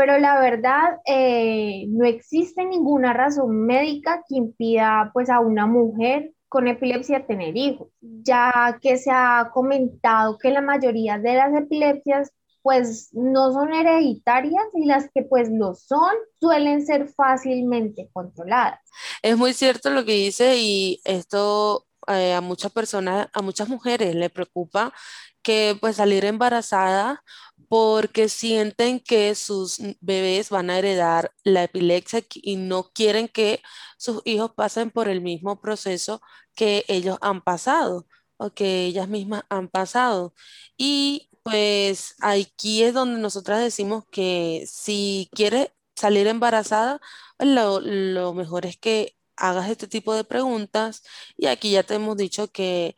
Pero 0.00 0.18
la 0.18 0.40
verdad, 0.40 0.98
eh, 1.04 1.84
no 1.88 2.06
existe 2.06 2.64
ninguna 2.64 3.12
razón 3.12 3.66
médica 3.66 4.24
que 4.26 4.36
impida 4.36 5.10
pues 5.12 5.28
a 5.28 5.40
una 5.40 5.66
mujer 5.66 6.32
con 6.48 6.68
epilepsia 6.68 7.26
tener 7.26 7.54
hijos, 7.54 7.88
ya 8.00 8.78
que 8.80 8.96
se 8.96 9.10
ha 9.10 9.50
comentado 9.52 10.38
que 10.38 10.52
la 10.52 10.62
mayoría 10.62 11.18
de 11.18 11.34
las 11.34 11.54
epilepsias 11.54 12.32
pues 12.62 13.10
no 13.12 13.52
son 13.52 13.74
hereditarias 13.74 14.64
y 14.72 14.86
las 14.86 15.10
que 15.14 15.20
pues 15.20 15.50
lo 15.50 15.74
son 15.74 16.14
suelen 16.40 16.86
ser 16.86 17.08
fácilmente 17.08 18.08
controladas. 18.14 18.80
Es 19.20 19.36
muy 19.36 19.52
cierto 19.52 19.90
lo 19.90 20.06
que 20.06 20.12
dice 20.12 20.56
y 20.56 21.02
esto 21.04 21.84
eh, 22.06 22.32
a 22.32 22.40
muchas 22.40 22.72
personas, 22.72 23.28
a 23.34 23.42
muchas 23.42 23.68
mujeres 23.68 24.14
le 24.14 24.30
preocupa 24.30 24.94
que 25.42 25.76
pues 25.80 25.96
salir 25.96 26.24
embarazada 26.24 27.22
porque 27.68 28.28
sienten 28.28 29.00
que 29.00 29.34
sus 29.34 29.78
bebés 30.00 30.50
van 30.50 30.70
a 30.70 30.78
heredar 30.78 31.32
la 31.44 31.64
epilepsia 31.64 32.22
y 32.34 32.56
no 32.56 32.90
quieren 32.92 33.28
que 33.28 33.62
sus 33.98 34.22
hijos 34.24 34.52
pasen 34.54 34.90
por 34.90 35.08
el 35.08 35.20
mismo 35.20 35.60
proceso 35.60 36.20
que 36.54 36.84
ellos 36.88 37.18
han 37.20 37.42
pasado 37.42 38.06
o 38.36 38.50
que 38.52 38.86
ellas 38.86 39.08
mismas 39.08 39.42
han 39.50 39.68
pasado. 39.68 40.34
Y 40.76 41.30
pues 41.42 42.14
aquí 42.20 42.82
es 42.82 42.94
donde 42.94 43.20
nosotras 43.20 43.60
decimos 43.60 44.04
que 44.10 44.64
si 44.66 45.30
quieres 45.34 45.70
salir 45.94 46.26
embarazada, 46.26 47.00
lo, 47.38 47.80
lo 47.80 48.34
mejor 48.34 48.66
es 48.66 48.76
que 48.78 49.16
hagas 49.40 49.68
este 49.68 49.88
tipo 49.88 50.14
de 50.14 50.24
preguntas 50.24 51.02
y 51.36 51.46
aquí 51.46 51.72
ya 51.72 51.82
te 51.82 51.94
hemos 51.94 52.16
dicho 52.16 52.48
que 52.52 52.94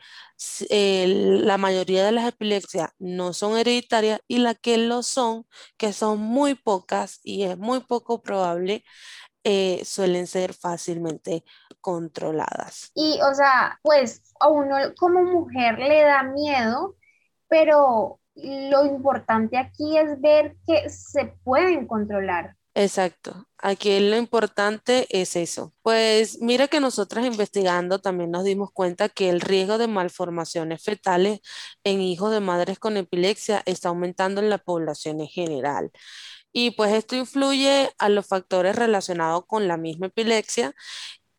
la 0.67 1.57
mayoría 1.57 2.05
de 2.05 2.13
las 2.13 2.27
epilepsias 2.27 2.91
no 2.99 3.33
son 3.33 3.57
hereditarias 3.57 4.21
y 4.27 4.39
las 4.39 4.59
que 4.59 4.77
lo 4.77 5.03
son, 5.03 5.47
que 5.77 5.93
son 5.93 6.19
muy 6.19 6.55
pocas 6.55 7.21
y 7.23 7.45
es 7.45 7.57
muy 7.57 7.81
poco 7.81 8.23
probable, 8.23 8.85
eh, 9.45 9.83
suelen 9.85 10.27
ser 10.27 10.53
fácilmente 10.53 11.45
controladas. 11.81 12.91
Y, 12.95 13.21
o 13.23 13.35
sea, 13.35 13.79
pues 13.83 14.23
a 14.41 14.49
uno 14.49 14.77
como 14.99 15.23
mujer 15.23 15.79
le 15.79 16.03
da 16.03 16.23
miedo, 16.25 16.97
pero 17.49 18.21
lo 18.35 18.87
importante 18.87 19.59
aquí 19.59 19.97
es 19.97 20.21
ver 20.21 20.57
que 20.67 20.89
se 20.91 21.35
pueden 21.45 21.87
controlar. 21.87 22.57
Exacto. 22.75 23.47
Aquí 23.59 24.01
lo 24.01 24.17
importante 24.17 25.07
es 25.11 25.37
eso. 25.37 25.75
Pues 25.83 26.41
mira 26.41 26.69
que 26.69 26.81
nosotras 26.81 27.27
investigando 27.27 27.99
también 28.01 28.31
nos 28.31 28.45
dimos 28.45 28.71
cuenta 28.73 29.11
que 29.11 29.29
el 29.29 29.43
riesgo 29.43 29.77
de 29.77 29.89
malformaciones 29.89 30.83
fetales 30.83 31.41
en 31.85 32.01
hijos 32.01 32.31
de 32.33 32.41
madres 32.41 32.79
con 32.79 32.97
epilepsia 32.97 33.63
está 33.67 33.91
aumentando 33.91 34.41
en 34.41 34.49
la 34.49 34.57
población 34.59 35.21
en 35.21 35.29
general. 35.29 35.91
Y 36.53 36.73
pues 36.73 36.93
esto 36.95 37.17
influye 37.17 37.91
a 37.99 38.09
los 38.09 38.27
factores 38.27 38.77
relacionados 38.77 39.45
con 39.47 39.69
la 39.69 39.77
misma 39.79 40.07
epilepsia 40.09 40.75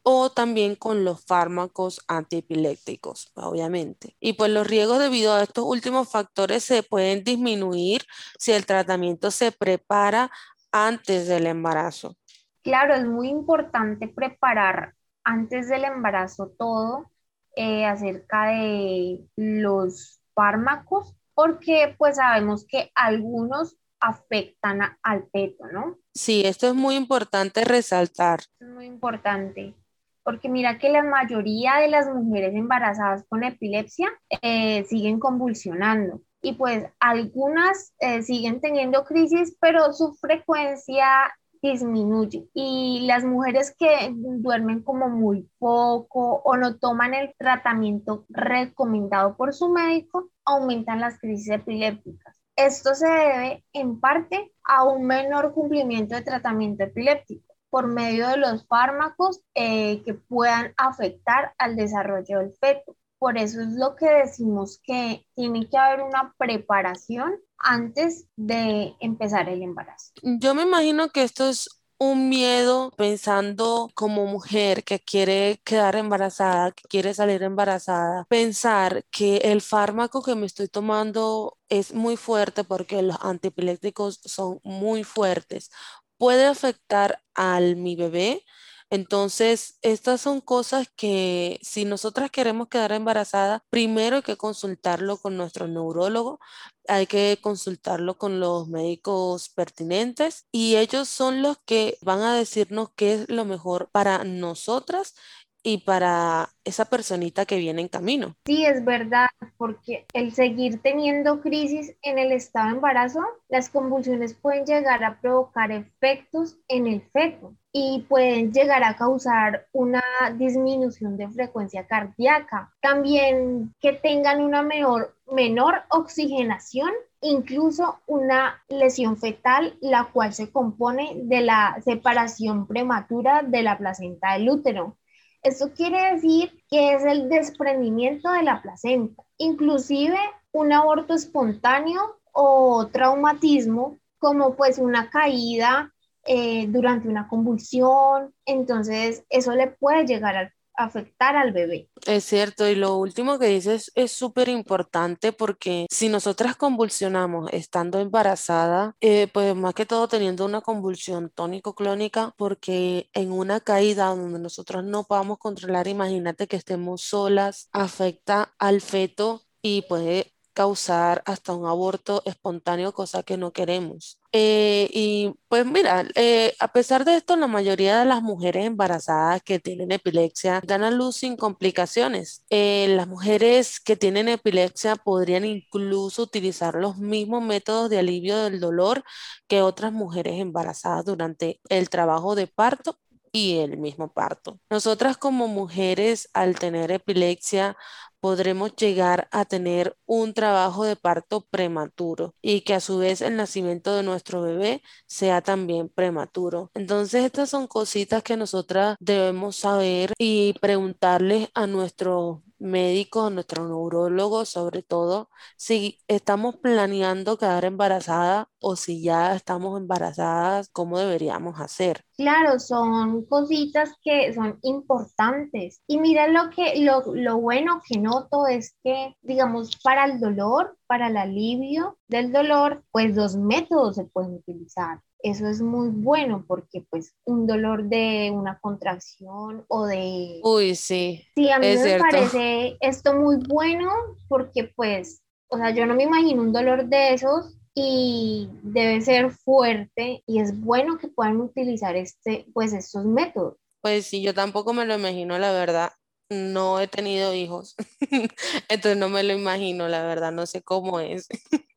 o 0.05 0.29
también 0.31 0.75
con 0.75 1.05
los 1.05 1.23
fármacos 1.25 2.01
antiepilépticos, 2.07 3.31
obviamente. 3.35 4.17
Y 4.19 4.33
pues 4.33 4.51
los 4.51 4.67
riesgos 4.67 4.99
debido 4.99 5.33
a 5.33 5.43
estos 5.43 5.63
últimos 5.65 6.09
factores 6.09 6.63
se 6.65 6.83
pueden 6.83 7.23
disminuir 7.23 8.03
si 8.37 8.51
el 8.51 8.65
tratamiento 8.65 9.31
se 9.31 9.51
prepara 9.53 10.29
antes 10.73 11.27
del 11.27 11.47
embarazo. 11.47 12.17
Claro, 12.63 12.95
es 12.95 13.05
muy 13.05 13.29
importante 13.29 14.07
preparar 14.09 14.95
antes 15.23 15.69
del 15.69 15.85
embarazo 15.85 16.51
todo 16.57 17.11
eh, 17.55 17.85
acerca 17.85 18.47
de 18.47 19.21
los 19.35 20.19
fármacos, 20.33 21.15
porque 21.33 21.95
pues 21.97 22.17
sabemos 22.17 22.65
que 22.67 22.91
algunos 22.95 23.77
afectan 23.99 24.97
al 25.01 25.27
peto, 25.27 25.65
¿no? 25.71 25.97
Sí, 26.13 26.41
esto 26.45 26.67
es 26.67 26.73
muy 26.73 26.95
importante 26.95 27.63
resaltar. 27.63 28.41
Es 28.59 28.67
muy 28.67 28.85
importante, 28.85 29.75
porque 30.23 30.49
mira 30.49 30.79
que 30.79 30.89
la 30.89 31.03
mayoría 31.03 31.75
de 31.75 31.89
las 31.89 32.07
mujeres 32.07 32.53
embarazadas 32.55 33.23
con 33.29 33.43
epilepsia 33.43 34.09
eh, 34.41 34.83
siguen 34.85 35.19
convulsionando 35.19 36.21
y 36.43 36.53
pues 36.53 36.85
algunas 36.99 37.93
eh, 37.99 38.21
siguen 38.21 38.59
teniendo 38.59 39.05
crisis, 39.05 39.57
pero 39.61 39.93
su 39.93 40.13
frecuencia 40.15 41.33
disminuye. 41.61 42.49
Y 42.53 43.05
las 43.07 43.23
mujeres 43.23 43.73
que 43.79 44.11
duermen 44.13 44.83
como 44.83 45.07
muy 45.07 45.49
poco 45.57 46.41
o 46.43 46.57
no 46.57 46.77
toman 46.77 47.13
el 47.13 47.33
tratamiento 47.37 48.25
recomendado 48.27 49.37
por 49.37 49.53
su 49.53 49.69
médico, 49.69 50.29
aumentan 50.43 50.99
las 50.99 51.17
crisis 51.17 51.49
epilépticas. 51.49 52.37
Esto 52.57 52.93
se 52.93 53.07
debe 53.07 53.63
en 53.71 54.01
parte 54.01 54.51
a 54.65 54.83
un 54.83 55.07
menor 55.07 55.53
cumplimiento 55.53 56.13
de 56.15 56.23
tratamiento 56.23 56.83
epiléptico 56.83 57.55
por 57.69 57.87
medio 57.87 58.27
de 58.27 58.37
los 58.37 58.67
fármacos 58.67 59.41
eh, 59.55 60.03
que 60.03 60.13
puedan 60.13 60.73
afectar 60.77 61.53
al 61.57 61.77
desarrollo 61.77 62.39
del 62.39 62.53
feto. 62.59 62.95
Por 63.23 63.37
eso 63.37 63.61
es 63.61 63.69
lo 63.69 63.95
que 63.95 64.05
decimos 64.05 64.81
que 64.83 65.25
tiene 65.33 65.69
que 65.69 65.77
haber 65.77 66.01
una 66.01 66.35
preparación 66.37 67.39
antes 67.57 68.27
de 68.35 68.95
empezar 68.99 69.47
el 69.47 69.63
embarazo. 69.63 70.11
Yo 70.41 70.53
me 70.53 70.63
imagino 70.63 71.07
que 71.07 71.23
esto 71.23 71.47
es 71.47 71.69
un 71.99 72.27
miedo 72.27 72.91
pensando 72.97 73.89
como 73.95 74.25
mujer 74.25 74.83
que 74.83 74.99
quiere 74.99 75.61
quedar 75.63 75.95
embarazada, 75.95 76.71
que 76.71 76.83
quiere 76.89 77.13
salir 77.13 77.43
embarazada, 77.43 78.25
pensar 78.25 79.05
que 79.09 79.37
el 79.37 79.61
fármaco 79.61 80.21
que 80.21 80.35
me 80.35 80.45
estoy 80.45 80.67
tomando 80.67 81.57
es 81.69 81.93
muy 81.93 82.17
fuerte 82.17 82.65
porque 82.65 83.01
los 83.03 83.15
antiepilépticos 83.21 84.19
son 84.25 84.59
muy 84.65 85.05
fuertes. 85.05 85.71
Puede 86.17 86.45
afectar 86.45 87.23
al 87.35 87.77
mi 87.77 87.95
bebé. 87.95 88.43
Entonces, 88.89 89.77
estas 89.81 90.21
son 90.21 90.41
cosas 90.41 90.87
que 90.95 91.59
si 91.61 91.85
nosotras 91.85 92.31
queremos 92.31 92.67
quedar 92.67 92.91
embarazadas, 92.91 93.61
primero 93.69 94.17
hay 94.17 94.21
que 94.23 94.37
consultarlo 94.37 95.17
con 95.17 95.37
nuestro 95.37 95.67
neurólogo, 95.67 96.39
hay 96.87 97.07
que 97.07 97.39
consultarlo 97.41 98.17
con 98.17 98.39
los 98.39 98.67
médicos 98.67 99.49
pertinentes 99.49 100.45
y 100.51 100.75
ellos 100.75 101.07
son 101.09 101.41
los 101.41 101.57
que 101.65 101.97
van 102.01 102.21
a 102.21 102.35
decirnos 102.35 102.89
qué 102.95 103.13
es 103.13 103.29
lo 103.29 103.45
mejor 103.45 103.89
para 103.91 104.23
nosotras 104.23 105.15
y 105.63 105.79
para 105.79 106.49
esa 106.65 106.85
personita 106.85 107.45
que 107.45 107.57
viene 107.57 107.81
en 107.81 107.87
camino. 107.87 108.35
Sí, 108.45 108.65
es 108.65 108.83
verdad, 108.83 109.27
porque 109.57 110.05
el 110.13 110.33
seguir 110.33 110.81
teniendo 110.81 111.41
crisis 111.41 111.95
en 112.01 112.19
el 112.19 112.33
estado 112.33 112.67
de 112.67 112.75
embarazo, 112.75 113.21
las 113.47 113.69
convulsiones 113.69 114.33
pueden 114.33 114.65
llegar 114.65 115.03
a 115.03 115.19
provocar 115.21 115.71
efectos 115.71 116.57
en 116.67 116.87
el 116.87 117.01
feto 117.13 117.53
y 117.71 118.05
pueden 118.07 118.51
llegar 118.51 118.83
a 118.83 118.97
causar 118.97 119.67
una 119.71 120.03
disminución 120.37 121.17
de 121.17 121.29
frecuencia 121.29 121.87
cardíaca. 121.87 122.71
También 122.81 123.73
que 123.79 123.93
tengan 123.93 124.41
una 124.41 124.61
menor, 124.61 125.15
menor 125.31 125.83
oxigenación 125.89 126.91
incluso 127.23 127.99
una 128.05 128.61
lesión 128.67 129.17
fetal, 129.17 129.77
la 129.81 130.09
cual 130.11 130.33
se 130.33 130.51
compone 130.51 131.13
de 131.23 131.41
la 131.41 131.77
separación 131.83 132.67
prematura 132.67 133.41
de 133.43 133.63
la 133.63 133.77
placenta 133.77 134.33
del 134.33 134.49
útero. 134.49 134.97
Esto 135.43 135.71
quiere 135.73 136.13
decir 136.13 136.63
que 136.69 136.93
es 136.93 137.03
el 137.03 137.27
desprendimiento 137.27 138.31
de 138.31 138.43
la 138.43 138.61
placenta, 138.61 139.23
inclusive 139.37 140.17
un 140.53 140.71
aborto 140.71 141.13
espontáneo 141.13 142.21
o 142.31 142.87
traumatismo, 142.87 143.99
como 144.19 144.55
pues 144.55 144.79
una 144.79 145.09
caída 145.09 145.93
eh, 146.25 146.65
durante 146.69 147.09
una 147.09 147.27
convulsión, 147.27 148.33
entonces 148.45 149.25
eso 149.29 149.51
le 149.51 149.67
puede 149.67 150.05
llegar 150.05 150.37
a 150.37 150.53
afectar 150.75 151.35
al 151.35 151.51
bebé. 151.51 151.89
Es 152.05 152.23
cierto, 152.23 152.67
y 152.67 152.75
lo 152.75 152.97
último 152.97 153.39
que 153.39 153.47
dices 153.47 153.91
es 153.95 154.11
súper 154.11 154.49
importante 154.49 155.31
porque 155.31 155.87
si 155.89 156.09
nosotras 156.09 156.55
convulsionamos 156.55 157.49
estando 157.51 157.99
embarazada, 157.99 158.95
eh, 159.01 159.27
pues 159.33 159.55
más 159.55 159.73
que 159.73 159.85
todo 159.85 160.07
teniendo 160.07 160.45
una 160.45 160.61
convulsión 160.61 161.29
tónico-clónica, 161.29 162.33
porque 162.37 163.09
en 163.13 163.31
una 163.31 163.59
caída 163.59 164.07
donde 164.07 164.39
nosotros 164.39 164.83
no 164.83 165.03
podamos 165.03 165.37
controlar, 165.37 165.87
imagínate 165.87 166.47
que 166.47 166.55
estemos 166.55 167.01
solas, 167.01 167.69
afecta 167.71 168.53
al 168.57 168.81
feto 168.81 169.43
y 169.61 169.83
puede 169.83 170.33
causar 170.53 171.23
hasta 171.25 171.53
un 171.53 171.65
aborto 171.65 172.21
espontáneo, 172.25 172.93
cosa 172.93 173.23
que 173.23 173.37
no 173.37 173.51
queremos. 173.51 174.19
Eh, 174.35 174.89
y 174.91 175.31
pues 175.47 175.63
mira, 175.67 176.05
eh, 176.15 176.55
a 176.59 176.69
pesar 176.73 177.05
de 177.05 177.17
esto, 177.17 177.35
la 177.35 177.45
mayoría 177.45 177.99
de 177.99 178.05
las 178.05 178.23
mujeres 178.23 178.65
embarazadas 178.65 179.43
que 179.43 179.59
tienen 179.59 179.91
epilepsia 179.91 180.59
dan 180.65 180.83
a 180.83 180.89
luz 180.89 181.17
sin 181.17 181.37
complicaciones. 181.37 182.43
Eh, 182.49 182.87
las 182.95 183.07
mujeres 183.07 183.79
que 183.79 183.95
tienen 183.95 184.29
epilepsia 184.29 184.95
podrían 184.95 185.45
incluso 185.45 186.23
utilizar 186.23 186.73
los 186.75 186.97
mismos 186.97 187.43
métodos 187.43 187.91
de 187.91 187.99
alivio 187.99 188.37
del 188.43 188.59
dolor 188.59 189.03
que 189.47 189.61
otras 189.61 189.93
mujeres 189.93 190.39
embarazadas 190.39 191.05
durante 191.05 191.61
el 191.69 191.89
trabajo 191.91 192.33
de 192.35 192.47
parto 192.47 192.97
y 193.31 193.57
el 193.59 193.77
mismo 193.77 194.11
parto. 194.13 194.59
Nosotras 194.69 195.17
como 195.17 195.47
mujeres 195.47 196.29
al 196.33 196.57
tener 196.57 196.91
epilepsia 196.91 197.77
podremos 198.23 198.73
llegar 198.77 199.27
a 199.31 199.43
tener 199.43 199.97
un 200.05 200.33
trabajo 200.33 200.85
de 200.85 200.95
parto 200.95 201.41
prematuro 201.41 202.33
y 202.41 202.61
que 202.61 202.73
a 202.73 202.79
su 202.79 202.97
vez 202.97 203.19
el 203.19 203.35
nacimiento 203.35 203.93
de 203.97 204.03
nuestro 204.03 204.41
bebé 204.41 204.81
sea 205.07 205.41
también 205.41 205.89
prematuro. 205.89 206.71
Entonces 206.73 207.25
estas 207.25 207.49
son 207.49 207.67
cositas 207.67 208.23
que 208.23 208.37
nosotras 208.37 208.95
debemos 209.01 209.57
saber 209.57 210.13
y 210.17 210.53
preguntarles 210.61 211.49
a 211.53 211.67
nuestros 211.67 212.37
médicos, 212.63 213.31
nuestro 213.31 213.67
neurólogo, 213.67 214.45
sobre 214.45 214.81
todo 214.83 215.29
si 215.57 215.99
estamos 216.07 216.57
planeando 216.57 217.37
quedar 217.37 217.65
embarazada 217.65 218.49
o 218.59 218.75
si 218.75 219.03
ya 219.03 219.35
estamos 219.35 219.79
embarazadas, 219.79 220.69
cómo 220.69 220.97
deberíamos 220.99 221.59
hacer. 221.59 222.05
Claro, 222.15 222.59
son 222.59 223.25
cositas 223.25 223.91
que 224.03 224.33
son 224.33 224.59
importantes. 224.61 225.81
Y 225.87 225.99
mira 225.99 226.27
lo 226.27 226.49
que 226.51 226.79
lo, 226.83 227.03
lo 227.13 227.39
bueno 227.39 227.81
que 227.87 227.99
noto 227.99 228.47
es 228.47 228.75
que, 228.83 229.15
digamos, 229.21 229.77
para 229.83 230.05
el 230.05 230.19
dolor, 230.19 230.77
para 230.87 231.07
el 231.07 231.17
alivio 231.17 231.97
del 232.07 232.31
dolor, 232.31 232.83
pues 232.91 233.15
dos 233.15 233.35
métodos 233.35 233.95
se 233.95 234.05
pueden 234.05 234.35
utilizar. 234.35 234.99
Eso 235.23 235.47
es 235.47 235.61
muy 235.61 235.87
bueno 235.87 236.43
porque 236.45 236.85
pues 236.89 237.15
un 237.23 237.47
dolor 237.47 237.85
de 237.85 238.29
una 238.33 238.59
contracción 238.59 239.63
o 239.69 239.85
de... 239.85 240.41
Uy, 240.43 240.75
sí. 240.75 241.25
Sí, 241.33 241.49
a 241.49 241.59
mí 241.59 241.67
me 241.67 241.97
parece 241.97 242.75
esto 242.81 243.13
muy 243.15 243.37
bueno 243.47 243.89
porque 244.27 244.65
pues, 244.75 245.23
o 245.47 245.57
sea, 245.57 245.73
yo 245.73 245.85
no 245.85 245.95
me 245.95 246.03
imagino 246.03 246.41
un 246.41 246.51
dolor 246.51 246.89
de 246.89 247.13
esos 247.13 247.57
y 247.73 248.49
debe 248.63 248.99
ser 248.99 249.31
fuerte 249.31 250.23
y 250.27 250.39
es 250.39 250.59
bueno 250.59 250.97
que 250.97 251.07
puedan 251.07 251.39
utilizar 251.39 251.95
este, 251.95 252.45
pues 252.53 252.73
estos 252.73 253.05
métodos. 253.05 253.55
Pues 253.81 254.05
sí, 254.05 254.21
yo 254.21 254.33
tampoco 254.33 254.73
me 254.73 254.85
lo 254.85 254.95
imagino, 254.95 255.39
la 255.39 255.53
verdad. 255.53 255.93
No 256.29 256.81
he 256.81 256.87
tenido 256.87 257.33
hijos, 257.33 257.75
entonces 258.67 258.97
no 258.97 259.07
me 259.07 259.23
lo 259.23 259.33
imagino, 259.33 259.87
la 259.87 260.03
verdad, 260.03 260.33
no 260.33 260.45
sé 260.45 260.61
cómo 260.61 260.99
es. 260.99 261.29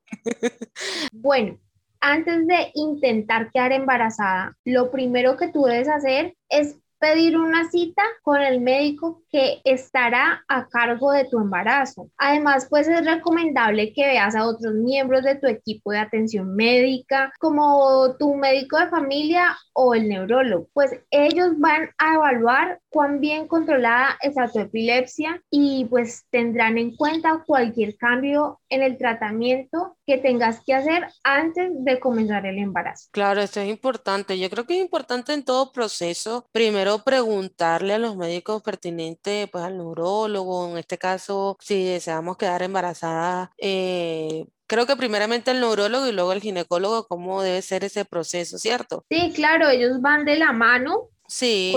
Bueno, 1.13 1.59
antes 2.07 2.47
de 2.47 2.71
intentar 2.75 3.51
quedar 3.51 3.73
embarazada, 3.73 4.57
lo 4.65 4.93
primero 4.93 5.37
que 5.37 5.49
tú 5.49 5.65
debes 5.65 5.89
hacer 5.89 6.37
es 6.49 6.79
pedir 7.01 7.37
una 7.37 7.69
cita 7.69 8.03
con 8.23 8.41
el 8.41 8.61
médico 8.61 9.25
que 9.37 9.61
estará 9.65 10.43
a 10.49 10.67
cargo 10.67 11.13
de 11.13 11.27
tu 11.27 11.39
embarazo. 11.39 12.11
Además, 12.17 12.67
pues 12.71 12.89
es 12.89 13.05
recomendable 13.05 13.93
que 13.93 14.07
veas 14.07 14.35
a 14.35 14.47
otros 14.47 14.73
miembros 14.73 15.25
de 15.25 15.35
tu 15.35 15.47
equipo 15.47 15.91
de 15.91 15.99
atención 15.99 16.57
médica, 16.57 17.35
como 17.39 18.17
tu 18.19 18.35
médico 18.35 18.79
de 18.79 18.89
familia 18.89 19.55
o 19.75 19.95
el 19.95 20.09
neurólogo, 20.09 20.69
pues 20.73 20.91
ellos 21.11 21.51
van 21.59 21.91
a 21.99 22.15
evaluar 22.15 22.81
cuán 22.89 23.21
bien 23.21 23.47
controlada 23.47 24.17
está 24.23 24.49
tu 24.49 24.59
epilepsia 24.59 25.43
y 25.51 25.85
pues 25.85 26.25
tendrán 26.31 26.79
en 26.79 26.97
cuenta 26.97 27.45
cualquier 27.47 27.95
cambio 27.99 28.59
en 28.71 28.83
el 28.83 28.97
tratamiento 28.97 29.99
que 30.07 30.17
tengas 30.17 30.65
que 30.65 30.73
hacer 30.73 31.07
antes 31.23 31.73
de 31.85 32.01
comenzar 32.01 32.47
el 32.47 32.57
embarazo. 32.59 33.09
Claro, 33.11 33.43
esto 33.43 33.61
es 33.61 33.69
importante. 33.69 34.39
Yo 34.39 34.49
creo 34.49 34.65
que 34.65 34.79
es 34.79 34.81
importante 34.83 35.35
en 35.35 35.45
todo 35.45 35.73
proceso, 35.73 36.49
primero 36.53 37.01
preguntarle 37.05 37.93
a 37.93 37.99
los 37.99 38.17
médicos 38.17 38.63
pertinentes, 38.63 39.26
pues 39.51 39.65
al 39.65 39.77
neurólogo, 39.77 40.71
en 40.71 40.79
este 40.79 40.99
caso, 40.99 41.57
si 41.61 41.85
deseamos 41.85 42.37
quedar 42.37 42.63
embarazada, 42.63 43.53
eh, 43.59 44.47
creo 44.67 44.87
que 44.87 44.97
primeramente 44.97 45.51
el 45.51 45.61
neurólogo 45.61 46.07
y 46.07 46.13
luego 46.13 46.33
el 46.33 46.41
ginecólogo, 46.41 47.07
cómo 47.07 47.43
debe 47.43 47.63
ser 47.63 47.85
ese 47.85 48.05
proceso, 48.05 48.59
¿cierto? 48.59 49.05
Sí, 49.11 49.33
claro, 49.35 49.69
ellos 49.69 50.01
van 50.01 50.25
de 50.25 50.37
la 50.37 50.53
mano. 50.53 51.09
Sí, 51.29 51.71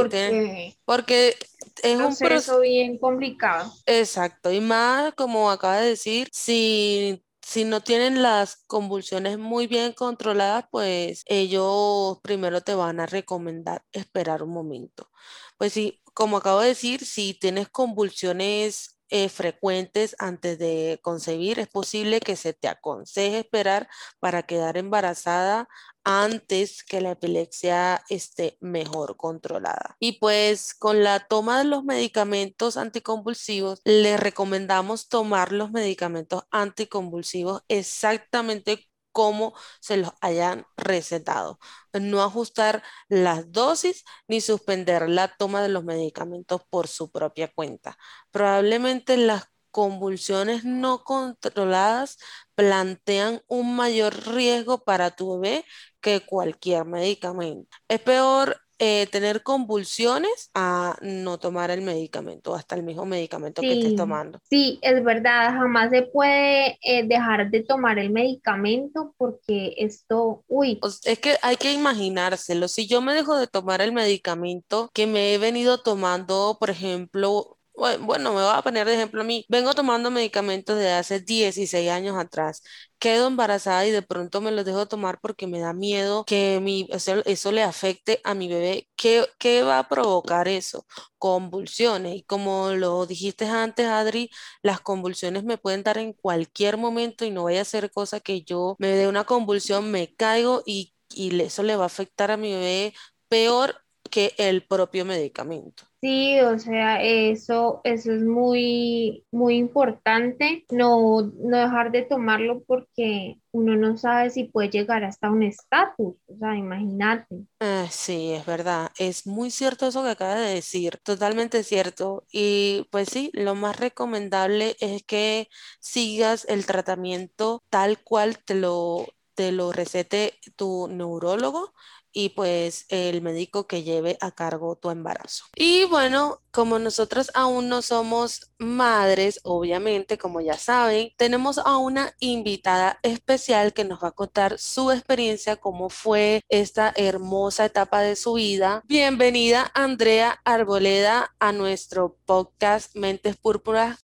porque, 0.85 1.35
es 1.81 1.99
un 1.99 2.15
proceso 2.15 2.59
bien 2.59 2.99
complicado. 2.99 3.73
Exacto, 3.85 4.51
y 4.51 4.61
más 4.61 5.13
como 5.15 5.49
acaba 5.49 5.79
de 5.79 5.89
decir, 5.89 6.29
si 6.31 7.23
si 7.49 7.65
no 7.65 7.81
tienen 7.81 8.21
las 8.21 8.57
convulsiones 8.67 9.39
muy 9.39 9.65
bien 9.65 9.93
controladas, 9.93 10.65
pues 10.69 11.23
ellos 11.25 12.19
primero 12.21 12.61
te 12.61 12.75
van 12.75 12.99
a 12.99 13.07
recomendar 13.07 13.81
esperar 13.91 14.43
un 14.43 14.51
momento. 14.51 15.09
Pues 15.57 15.73
sí, 15.73 15.99
como 16.13 16.37
acabo 16.37 16.61
de 16.61 16.69
decir, 16.69 17.05
si 17.05 17.33
tienes 17.33 17.69
convulsiones 17.69 18.99
eh, 19.11 19.29
frecuentes 19.29 20.15
antes 20.19 20.59
de 20.59 20.99
concebir, 21.01 21.59
es 21.59 21.67
posible 21.67 22.19
que 22.19 22.35
se 22.35 22.53
te 22.53 22.67
aconseje 22.67 23.39
esperar 23.39 23.89
para 24.19 24.43
quedar 24.43 24.77
embarazada 24.77 25.67
antes 26.03 26.83
que 26.83 27.01
la 27.01 27.11
epilepsia 27.11 28.03
esté 28.09 28.57
mejor 28.61 29.17
controlada. 29.17 29.95
Y 29.99 30.19
pues 30.19 30.73
con 30.75 31.03
la 31.03 31.19
toma 31.27 31.59
de 31.59 31.65
los 31.65 31.83
medicamentos 31.83 32.77
anticonvulsivos, 32.77 33.81
le 33.83 34.17
recomendamos 34.17 35.09
tomar 35.09 35.51
los 35.51 35.71
medicamentos 35.71 36.43
anticonvulsivos 36.51 37.63
exactamente 37.67 38.88
como 39.19 39.53
se 39.81 39.97
los 39.97 40.11
hayan 40.21 40.65
recetado. 40.77 41.59
No 41.93 42.23
ajustar 42.23 42.83
las 43.09 43.51
dosis 43.51 44.05
ni 44.29 44.39
suspender 44.39 45.09
la 45.09 45.27
toma 45.37 45.61
de 45.61 45.67
los 45.69 45.83
medicamentos 45.83 46.61
por 46.69 46.87
su 46.87 47.11
propia 47.11 47.49
cuenta. 47.53 47.97
Probablemente 48.31 49.17
las 49.17 49.45
convulsiones 49.71 50.63
no 50.63 51.03
controladas 51.03 52.17
plantean 52.55 53.41
un 53.47 53.75
mayor 53.75 54.13
riesgo 54.33 54.83
para 54.85 55.11
tu 55.11 55.39
bebé 55.39 55.65
que 56.01 56.25
cualquier 56.25 56.85
medicamento. 56.85 57.69
Es 57.89 57.99
peor 58.01 58.61
eh, 58.79 59.07
tener 59.11 59.43
convulsiones 59.43 60.51
a 60.53 60.97
no 61.01 61.37
tomar 61.37 61.69
el 61.69 61.81
medicamento, 61.81 62.55
hasta 62.55 62.75
el 62.75 62.83
mismo 62.83 63.05
medicamento 63.05 63.61
que 63.61 63.73
estés 63.73 63.95
tomando. 63.95 64.39
Sí, 64.49 64.79
es 64.81 65.03
verdad, 65.03 65.53
jamás 65.53 65.89
se 65.91 66.03
puede 66.03 66.79
eh, 66.81 67.03
dejar 67.05 67.51
de 67.51 67.63
tomar 67.63 67.99
el 67.99 68.09
medicamento 68.09 69.13
porque 69.17 69.75
esto, 69.77 70.43
uy. 70.47 70.79
Es 71.03 71.19
que 71.19 71.35
hay 71.41 71.57
que 71.57 71.73
imaginárselo. 71.73 72.67
Si 72.69 72.87
yo 72.87 73.01
me 73.01 73.13
dejo 73.13 73.37
de 73.37 73.47
tomar 73.47 73.81
el 73.81 73.91
medicamento 73.91 74.89
que 74.93 75.07
me 75.07 75.33
he 75.33 75.37
venido 75.37 75.79
tomando, 75.79 76.57
por 76.59 76.69
ejemplo, 76.69 77.58
bueno, 78.01 78.31
me 78.33 78.41
voy 78.41 78.51
a 78.55 78.61
poner 78.61 78.85
de 78.87 78.95
ejemplo 78.95 79.21
a 79.21 79.23
mí. 79.23 79.45
Vengo 79.49 79.73
tomando 79.73 80.11
medicamentos 80.11 80.77
de 80.77 80.91
hace 80.91 81.19
16 81.21 81.89
años 81.89 82.17
atrás. 82.17 82.61
Quedo 82.99 83.27
embarazada 83.27 83.85
y 83.87 83.91
de 83.91 84.01
pronto 84.01 84.41
me 84.41 84.51
los 84.51 84.65
dejo 84.65 84.87
tomar 84.87 85.19
porque 85.21 85.47
me 85.47 85.59
da 85.59 85.73
miedo 85.73 86.25
que 86.25 86.59
mi, 86.61 86.87
eso, 86.91 87.51
le 87.51 87.63
afecte 87.63 88.21
a 88.23 88.33
mi 88.33 88.47
bebé. 88.49 88.87
¿Qué, 88.95 89.25
¿Qué 89.39 89.63
va 89.63 89.79
a 89.79 89.87
provocar 89.89 90.47
eso? 90.47 90.85
Convulsiones. 91.17 92.15
Y 92.17 92.23
como 92.23 92.71
lo 92.71 93.05
dijiste 93.05 93.45
antes, 93.45 93.87
Adri, 93.87 94.29
las 94.61 94.81
convulsiones 94.81 95.43
me 95.43 95.57
pueden 95.57 95.83
dar 95.83 95.97
en 95.97 96.13
cualquier 96.13 96.77
momento 96.77 97.25
y 97.25 97.31
no 97.31 97.45
vaya 97.45 97.61
a 97.61 97.65
ser 97.65 97.91
cosa 97.91 98.19
que 98.19 98.41
yo 98.43 98.75
me 98.79 98.89
dé 98.89 99.07
una 99.07 99.23
convulsión, 99.25 99.91
me 99.91 100.13
caigo 100.15 100.63
y, 100.65 100.93
y 101.09 101.39
eso 101.41 101.63
le 101.63 101.75
va 101.75 101.83
a 101.83 101.87
afectar 101.87 102.31
a 102.31 102.37
mi 102.37 102.51
bebé 102.53 102.93
peor 103.29 103.75
que 104.09 104.33
el 104.37 104.65
propio 104.65 105.05
medicamento. 105.05 105.83
Sí, 106.01 106.39
o 106.39 106.57
sea, 106.59 107.01
eso, 107.03 107.81
eso 107.83 108.13
es 108.13 108.23
muy, 108.23 109.25
muy 109.31 109.57
importante, 109.57 110.65
no, 110.71 111.21
no 111.23 111.57
dejar 111.57 111.91
de 111.91 112.03
tomarlo 112.03 112.63
porque 112.65 113.35
uno 113.51 113.75
no 113.75 113.97
sabe 113.97 114.29
si 114.29 114.45
puede 114.45 114.69
llegar 114.69 115.03
hasta 115.03 115.29
un 115.29 115.43
estatus, 115.43 116.15
o 116.27 116.37
sea, 116.39 116.55
imagínate. 116.55 117.45
Ah, 117.61 117.87
sí, 117.91 118.31
es 118.31 118.45
verdad, 118.45 118.89
es 118.97 119.27
muy 119.27 119.51
cierto 119.51 119.87
eso 119.87 120.01
que 120.03 120.11
acaba 120.11 120.35
de 120.35 120.53
decir, 120.55 120.97
totalmente 121.03 121.63
cierto. 121.65 122.25
Y 122.31 122.87
pues 122.89 123.09
sí, 123.09 123.31
lo 123.33 123.53
más 123.53 123.77
recomendable 123.77 124.77
es 124.79 125.03
que 125.03 125.49
sigas 125.81 126.45
el 126.47 126.65
tratamiento 126.65 127.61
tal 127.69 128.01
cual 128.01 128.37
te 128.45 128.55
lo, 128.55 129.07
te 129.35 129.51
lo 129.51 129.73
recete 129.73 130.39
tu 130.55 130.87
neurólogo 130.87 131.73
y 132.11 132.29
pues 132.29 132.85
el 132.89 133.21
médico 133.21 133.67
que 133.67 133.83
lleve 133.83 134.17
a 134.21 134.31
cargo 134.31 134.75
tu 134.75 134.89
embarazo. 134.89 135.45
Y 135.55 135.85
bueno, 135.85 136.41
como 136.51 136.79
nosotros 136.79 137.31
aún 137.33 137.69
no 137.69 137.81
somos 137.81 138.51
madres, 138.57 139.39
obviamente, 139.43 140.17
como 140.17 140.41
ya 140.41 140.57
saben, 140.57 141.11
tenemos 141.17 141.57
a 141.59 141.77
una 141.77 142.15
invitada 142.19 142.99
especial 143.03 143.73
que 143.73 143.85
nos 143.85 144.03
va 144.03 144.09
a 144.09 144.11
contar 144.11 144.57
su 144.57 144.91
experiencia, 144.91 145.57
cómo 145.57 145.89
fue 145.89 146.41
esta 146.49 146.93
hermosa 146.95 147.65
etapa 147.65 148.01
de 148.01 148.15
su 148.15 148.33
vida. 148.33 148.83
Bienvenida, 148.85 149.71
Andrea 149.73 150.41
Arboleda, 150.43 151.35
a 151.39 151.51
nuestro 151.51 152.17
podcast 152.25 152.95
Mentes 152.95 153.37
Púrpuras. 153.37 153.99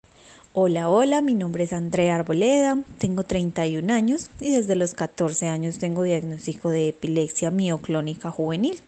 Hola, 0.57 0.89
hola, 0.89 1.21
mi 1.21 1.33
nombre 1.33 1.65
es 1.65 1.73
Andrea 1.73 2.15
Arboleda, 2.15 2.81
tengo 2.97 3.23
31 3.23 3.93
años 3.93 4.29
y 4.39 4.51
desde 4.51 4.77
los 4.77 4.93
14 4.93 5.49
años 5.49 5.79
tengo 5.79 6.03
diagnóstico 6.03 6.69
de 6.69 6.87
epilepsia 6.87 7.51
mioclónica 7.51 8.31
juvenil. 8.31 8.79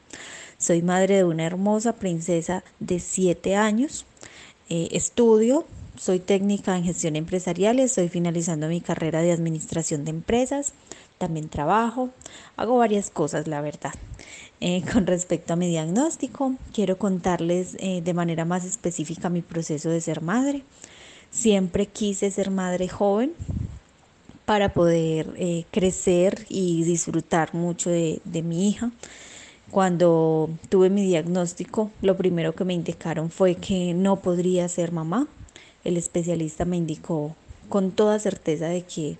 Soy 0.57 0.81
madre 0.81 1.17
de 1.17 1.23
una 1.25 1.43
hermosa 1.43 1.97
princesa 1.97 2.63
de 2.79 3.01
7 3.01 3.57
años. 3.57 4.05
Eh, 4.69 4.87
estudio, 4.93 5.65
soy 5.97 6.19
técnica 6.19 6.77
en 6.77 6.85
gestión 6.85 7.17
empresarial, 7.17 7.79
estoy 7.79 8.07
finalizando 8.07 8.69
mi 8.69 8.79
carrera 8.79 9.21
de 9.21 9.33
administración 9.33 10.05
de 10.05 10.11
empresas. 10.11 10.71
También 11.17 11.49
trabajo, 11.49 12.11
hago 12.55 12.77
varias 12.77 13.09
cosas, 13.09 13.45
la 13.45 13.59
verdad. 13.59 13.93
Eh, 14.61 14.83
con 14.93 15.05
respecto 15.05 15.51
a 15.51 15.57
mi 15.57 15.67
diagnóstico, 15.67 16.55
quiero 16.73 16.97
contarles 16.97 17.75
eh, 17.79 18.01
de 18.01 18.13
manera 18.13 18.45
más 18.45 18.63
específica 18.63 19.27
mi 19.27 19.41
proceso 19.41 19.89
de 19.89 19.99
ser 19.99 20.21
madre. 20.21 20.63
Siempre 21.31 21.85
quise 21.85 22.31
ser 22.31 22.51
madre 22.51 22.87
joven 22.87 23.33
para 24.45 24.73
poder 24.73 25.33
eh, 25.37 25.65
crecer 25.71 26.45
y 26.49 26.83
disfrutar 26.83 27.53
mucho 27.53 27.89
de, 27.89 28.21
de 28.23 28.41
mi 28.41 28.69
hija. 28.69 28.91
Cuando 29.71 30.49
tuve 30.69 30.89
mi 30.89 31.05
diagnóstico, 31.05 31.91
lo 32.01 32.15
primero 32.15 32.55
que 32.55 32.63
me 32.63 32.73
indicaron 32.73 33.29
fue 33.29 33.55
que 33.55 33.93
no 33.93 34.21
podría 34.21 34.69
ser 34.69 34.93
mamá. 34.93 35.27
El 35.83 35.97
especialista 35.97 36.63
me 36.63 36.77
indicó 36.77 37.35
con 37.67 37.91
toda 37.91 38.17
certeza 38.19 38.67
de 38.67 38.83
que, 38.83 39.17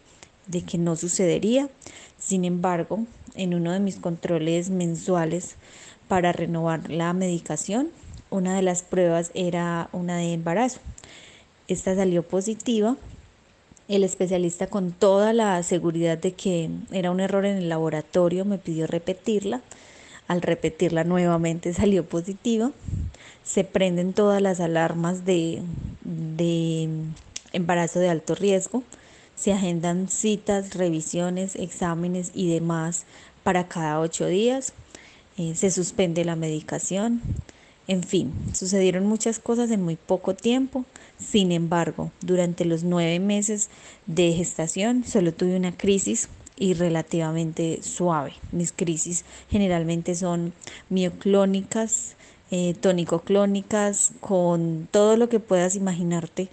de 0.47 0.63
que 0.63 0.77
no 0.77 0.95
sucedería. 0.95 1.69
Sin 2.17 2.45
embargo, 2.45 3.05
en 3.35 3.53
uno 3.53 3.73
de 3.73 3.81
mis 3.81 3.97
controles 3.97 4.69
mensuales 4.69 5.55
para 6.07 6.31
renovar 6.31 6.89
la 6.89 7.11
medicación, 7.11 7.89
una 8.29 8.55
de 8.55 8.61
las 8.61 8.83
pruebas 8.83 9.31
era 9.33 9.89
una 9.91 10.17
de 10.17 10.33
embarazo. 10.33 10.79
Esta 11.67 11.95
salió 11.95 12.23
positiva. 12.23 12.95
El 13.89 14.03
especialista 14.03 14.67
con 14.67 14.91
toda 14.91 15.33
la 15.33 15.61
seguridad 15.63 16.17
de 16.17 16.33
que 16.33 16.69
era 16.91 17.11
un 17.11 17.19
error 17.19 17.45
en 17.45 17.57
el 17.57 17.69
laboratorio 17.69 18.45
me 18.45 18.57
pidió 18.57 18.87
repetirla. 18.87 19.61
Al 20.27 20.41
repetirla 20.41 21.03
nuevamente 21.03 21.73
salió 21.73 22.05
positiva. 22.05 22.71
Se 23.43 23.63
prenden 23.63 24.13
todas 24.13 24.41
las 24.41 24.59
alarmas 24.59 25.25
de, 25.25 25.61
embarazo 27.53 27.99
de 27.99 28.09
alto 28.09 28.35
riesgo. 28.35 28.83
Se 29.35 29.53
agendan 29.53 30.09
citas, 30.09 30.73
revisiones, 30.73 31.55
exámenes 31.55 32.31
y 32.33 32.51
demás 32.51 33.05
para 33.43 33.67
cada 33.67 33.99
ocho 33.99 34.25
días. 34.25 34.73
Eh, 35.37 35.53
se 35.55 35.69
suspende 35.69 36.25
la 36.25 36.35
medicación. 36.35 37.21
En 37.87 38.03
fin, 38.03 38.33
sucedieron 38.53 39.05
muchas 39.05 39.39
cosas 39.39 39.71
en 39.71 39.81
muy 39.81 39.95
poco 39.95 40.35
tiempo. 40.35 40.85
Sin 41.17 41.51
embargo, 41.53 42.11
durante 42.21 42.65
los 42.65 42.83
nueve 42.83 43.19
meses 43.19 43.69
de 44.07 44.33
gestación 44.33 45.05
solo 45.05 45.33
tuve 45.33 45.55
una 45.55 45.75
crisis 45.75 46.27
y 46.57 46.73
relativamente 46.73 47.81
suave. 47.83 48.33
Mis 48.51 48.73
crisis 48.73 49.23
generalmente 49.49 50.15
son 50.15 50.53
mioclónicas, 50.89 52.15
eh, 52.51 52.73
tónico-clónicas, 52.79 54.11
con 54.19 54.87
todo 54.91 55.15
lo 55.15 55.29
que 55.29 55.39
puedas 55.39 55.75
imaginarte. 55.75 56.49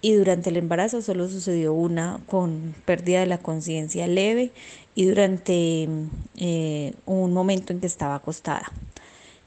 Y 0.00 0.12
durante 0.12 0.50
el 0.50 0.56
embarazo 0.56 1.02
solo 1.02 1.28
sucedió 1.28 1.74
una 1.74 2.20
con 2.26 2.74
pérdida 2.84 3.20
de 3.20 3.26
la 3.26 3.38
conciencia 3.38 4.06
leve 4.06 4.52
y 4.94 5.06
durante 5.06 5.88
eh, 6.36 6.94
un 7.04 7.32
momento 7.32 7.72
en 7.72 7.80
que 7.80 7.86
estaba 7.88 8.14
acostada. 8.14 8.72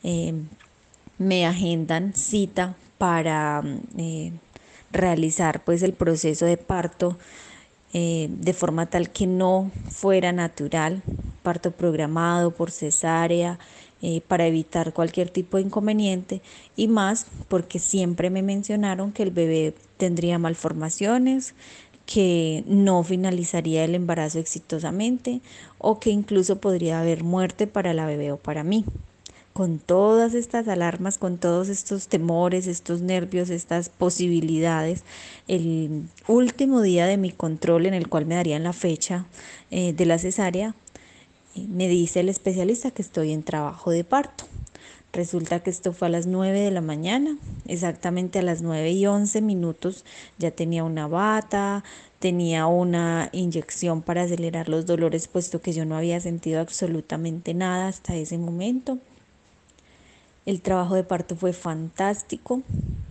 Eh, 0.04 0.34
me 1.22 1.46
agendan 1.46 2.16
cita 2.16 2.76
para 2.98 3.64
eh, 3.96 4.32
realizar 4.92 5.64
pues 5.64 5.84
el 5.84 5.94
proceso 5.94 6.46
de 6.46 6.58
parto 6.58 7.16
eh, 7.94 8.28
de 8.32 8.54
forma 8.54 8.88
tal 8.88 9.12
que 9.12 9.28
no 9.28 9.70
fuera 9.90 10.32
natural, 10.32 11.04
parto 11.44 11.72
programado 11.72 12.52
por 12.52 12.72
cesárea, 12.72 13.60
eh, 14.02 14.22
para 14.28 14.48
evitar 14.48 14.94
cualquier 14.94 15.30
tipo 15.30 15.58
de 15.58 15.64
inconveniente 15.64 16.42
y 16.76 16.88
más 16.88 17.28
porque 17.50 17.78
siempre 17.78 18.32
me 18.32 18.42
mencionaron 18.42 19.12
que 19.12 19.22
el 19.22 19.30
bebé 19.30 19.76
tendría 19.98 20.40
malformaciones, 20.40 21.54
que 22.08 22.64
no 22.66 23.04
finalizaría 23.04 23.84
el 23.84 23.94
embarazo 23.94 24.40
exitosamente 24.40 25.42
o 25.78 26.00
que 26.00 26.10
incluso 26.10 26.58
podría 26.58 27.00
haber 27.00 27.24
muerte 27.24 27.68
para 27.68 27.94
la 27.94 28.08
bebé 28.08 28.32
o 28.32 28.38
para 28.38 28.64
mí 28.64 28.86
con 29.54 29.80
todas 29.80 30.34
estas 30.34 30.68
alarmas, 30.68 31.18
con 31.18 31.38
todos 31.38 31.70
estos 31.70 32.08
temores, 32.08 32.68
estos 32.68 33.02
nervios, 33.02 33.50
estas 33.50 33.90
posibilidades, 33.90 35.04
el 35.48 36.04
último 36.28 36.82
día 36.82 37.06
de 37.06 37.18
mi 37.18 37.32
control 37.32 37.86
en 37.86 37.94
el 37.94 38.08
cual 38.08 38.26
me 38.26 38.36
darían 38.36 38.64
la 38.64 38.74
fecha 38.74 39.26
eh, 39.70 39.94
de 39.94 40.06
la 40.06 40.18
cesárea, 40.18 40.76
me 41.56 41.90
dice 41.90 42.22
el 42.22 42.30
especialista 42.30 42.92
que 42.92 43.02
estoy 43.02 43.34
en 43.34 43.44
trabajo 43.44 43.92
de 43.92 44.04
parto. 44.06 44.46
Resulta 45.14 45.60
que 45.60 45.70
esto 45.70 45.92
fue 45.92 46.08
a 46.08 46.12
las 46.12 46.26
9 46.26 46.58
de 46.58 46.72
la 46.72 46.80
mañana, 46.80 47.38
exactamente 47.68 48.40
a 48.40 48.44
las 48.44 48.62
9 48.62 48.92
y 48.92 49.06
11 49.06 49.42
minutos 49.42 50.06
ya 50.38 50.52
tenía 50.52 50.86
una 50.86 51.08
bata, 51.08 51.84
tenía 52.20 52.68
una 52.68 53.28
inyección 53.34 54.02
para 54.04 54.22
acelerar 54.22 54.70
los 54.70 54.86
dolores, 54.86 55.28
puesto 55.28 55.60
que 55.60 55.74
yo 55.74 55.84
no 55.84 55.98
había 55.98 56.22
sentido 56.22 56.62
absolutamente 56.62 57.54
nada 57.54 57.90
hasta 57.90 58.16
ese 58.16 58.38
momento 58.38 59.00
El 60.46 60.62
trabajo 60.62 60.96
de 60.96 61.04
parto 61.04 61.36
fue 61.36 61.54
fantástico. 61.54 62.64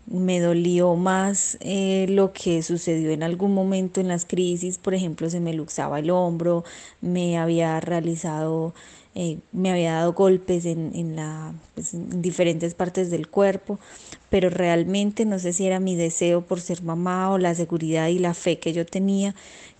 Me 0.06 0.40
dolió 0.40 0.96
más 0.96 1.56
eh, 1.60 2.06
lo 2.08 2.32
que 2.32 2.60
sucedió 2.62 3.12
en 3.12 3.22
algún 3.22 3.54
momento 3.54 4.00
en 4.00 4.08
las 4.08 4.24
crisis. 4.24 4.78
Por 4.78 4.94
ejemplo, 4.94 5.30
se 5.30 5.38
me 5.38 5.54
luxaba 5.54 6.00
el 6.00 6.10
hombro, 6.10 6.64
me 7.00 7.38
había 7.38 7.78
realizado, 7.78 8.74
eh, 9.14 9.38
me 9.52 9.70
había 9.70 9.94
dado 9.94 10.12
golpes 10.12 10.66
en, 10.66 10.90
en 10.96 11.14
la, 11.14 11.54
pues, 11.74 11.94
en 11.94 12.20
diferentes 12.20 12.74
partes 12.74 13.10
del 13.12 13.28
cuerpo. 13.28 13.78
Pero 14.28 14.50
realmente 14.50 15.24
no 15.24 15.38
sé 15.38 15.52
si 15.52 15.66
era 15.66 15.78
mi 15.78 15.94
deseo 15.94 16.42
por 16.42 16.60
ser 16.60 16.82
mamá 16.82 17.30
o 17.30 17.38
la 17.38 17.54
seguridad 17.54 18.08
y 18.08 18.18
la 18.18 18.34
fe 18.34 18.58
que 18.58 18.72
yo 18.72 18.84
tenía 18.84 19.36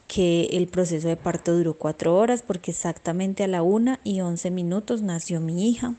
que 0.07 0.49
el 0.53 0.67
proceso 0.67 1.07
de 1.07 1.17
parto 1.17 1.57
duró 1.57 1.75
cuatro 1.75 2.17
horas 2.17 2.43
porque 2.43 2.73
exactamente 2.73 3.45
a 3.45 3.49
la 3.49 3.63
una 3.63 4.01
y 4.03 4.21
once 4.23 4.51
minutos 4.51 5.03
nació 5.03 5.41
mi 5.41 5.69
hija. 5.69 5.95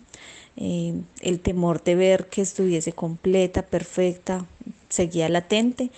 Eh, 0.57 0.93
el 1.21 1.39
temor 1.39 1.83
de 1.83 1.95
ver 1.95 2.27
que 2.27 2.41
estuviese 2.41 2.93
completa, 2.93 3.61
perfecta, 3.63 4.45
seguía 4.89 5.29
latente. 5.29 5.91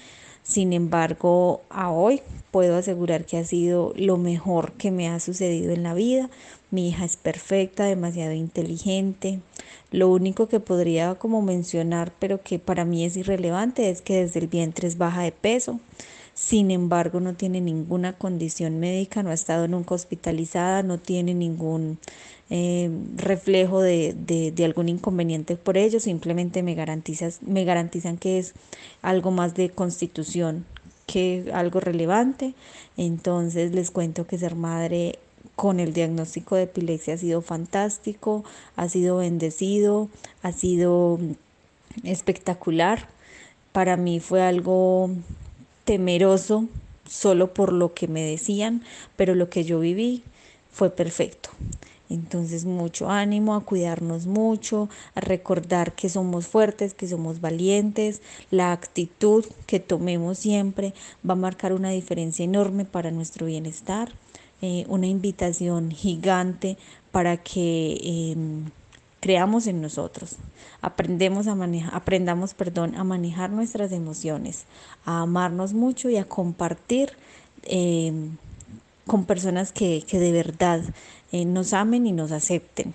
Sin 0.44 0.74
embargo, 0.74 1.62
a 1.70 1.90
hoy 1.90 2.22
puedo 2.52 2.76
asegurar 2.76 3.26
que 3.26 3.38
ha 3.38 3.46
sido 3.46 3.94
lo 3.96 4.18
mejor 4.18 4.74
que 4.74 4.92
me 4.92 5.08
ha 5.08 5.20
sucedido 5.20 5.72
en 5.72 5.84
la 5.84 5.94
vida. 5.94 6.30
Mi 6.70 6.90
hija 6.90 7.06
es 7.06 7.18
perfecta, 7.18 7.86
demasiado 7.86 8.34
inteligente. 8.34 9.40
Lo 9.92 10.10
único 10.10 10.48
que 10.48 10.60
podría 10.60 11.16
como 11.16 11.42
mencionar, 11.42 12.12
pero 12.20 12.42
que 12.42 12.60
para 12.60 12.84
mí 12.84 13.06
es 13.06 13.16
irrelevante, 13.16 13.90
es 13.90 14.02
que 14.02 14.22
desde 14.24 14.40
el 14.40 14.48
vientre 14.48 14.88
es 14.88 14.98
baja 14.98 15.22
de 15.22 15.32
peso. 15.32 15.80
Sin 16.34 16.72
embargo, 16.72 17.20
no 17.20 17.36
tiene 17.36 17.62
ninguna 17.62 18.14
condición 18.14 18.80
médica, 18.80 19.22
no 19.22 19.30
ha 19.30 19.36
estado 19.36 19.68
nunca 19.68 19.94
hospitalizada, 19.94 20.82
no 20.82 20.98
tiene 20.98 21.36
ningún 21.36 22.00
eh, 22.50 22.90
reflejo 23.16 23.82
de, 23.82 24.14
de, 24.16 24.66
algún 24.66 24.90
inconveniente 24.90 25.56
por 25.56 25.78
ello, 25.78 26.00
simplemente 26.00 26.62
me, 26.62 26.76
me 26.76 27.64
garantizan 27.66 28.18
que 28.18 28.38
es 28.38 28.54
algo 29.02 29.32
más 29.32 29.56
de 29.56 29.70
constitución 29.70 30.66
que 31.06 31.52
algo 31.54 31.80
relevante. 31.80 32.54
Entonces 32.98 33.72
les 33.74 33.92
cuento 33.92 34.28
que 34.28 34.38
ser 34.38 34.56
madre 34.56 35.20
con 35.56 35.80
el 35.80 35.94
diagnóstico 35.94 36.56
de 36.56 36.64
epilepsia 36.64 37.14
ha 37.14 37.18
sido 37.18 37.42
fantástico, 37.42 38.44
ha 38.76 38.90
sido 38.90 39.18
bendecido, 39.18 40.10
ha 40.42 40.52
sido 40.52 41.20
espectacular. 42.04 43.08
Para 43.72 43.98
mí 43.98 44.20
fue 44.20 44.42
algo 44.42 45.10
temeroso 45.86 46.68
solo 47.08 47.54
por 47.54 47.74
lo 47.74 47.94
que 47.94 48.08
me 48.08 48.22
decían, 48.22 48.84
pero 49.16 49.36
lo 49.36 49.50
que 49.50 49.64
yo 49.64 49.80
viví 49.80 50.24
fue 50.72 50.90
perfecto. 50.90 51.50
Entonces 52.10 52.66
mucho 52.66 53.10
ánimo 53.10 53.56
a 53.56 53.64
cuidarnos 53.64 54.28
mucho, 54.28 54.90
a 55.16 55.22
recordar 55.22 55.94
que 55.94 56.10
somos 56.10 56.48
fuertes, 56.48 56.94
que 56.94 57.08
somos 57.08 57.42
valientes. 57.42 58.22
La 58.52 58.72
actitud 58.72 59.46
que 59.66 59.80
tomemos 59.80 60.38
siempre 60.38 60.94
va 61.28 61.34
a 61.34 61.38
marcar 61.38 61.74
una 61.74 61.90
diferencia 61.90 62.46
enorme 62.46 62.86
para 62.86 63.12
nuestro 63.12 63.46
bienestar. 63.46 64.12
Eh, 64.66 64.86
una 64.88 65.08
invitación 65.08 65.92
gigante 65.92 66.78
para 67.12 67.36
que 67.36 68.00
em, 68.02 68.72
creamos 69.20 69.68
en 69.68 69.82
nosotros. 69.82 70.38
Aprendemos 70.82 71.48
a 71.48 71.56
manejar, 71.56 71.94
aprendamos 71.94 72.54
perdón, 72.54 72.96
a 72.96 73.04
manejar 73.04 73.50
nuestras 73.50 73.92
emociones, 73.92 74.64
a 75.04 75.22
amarnos 75.22 75.74
mucho 75.74 76.10
y 76.10 76.16
a 76.16 76.24
compartir 76.30 77.12
em, 77.64 78.38
con 79.06 79.26
personas 79.26 79.72
que, 79.72 80.04
que 80.08 80.20
de 80.20 80.32
verdad 80.32 80.82
eh, 81.34 81.46
nos 81.46 81.74
amen 81.74 82.06
y 82.06 82.12
nos 82.12 82.32
acepten. 82.32 82.94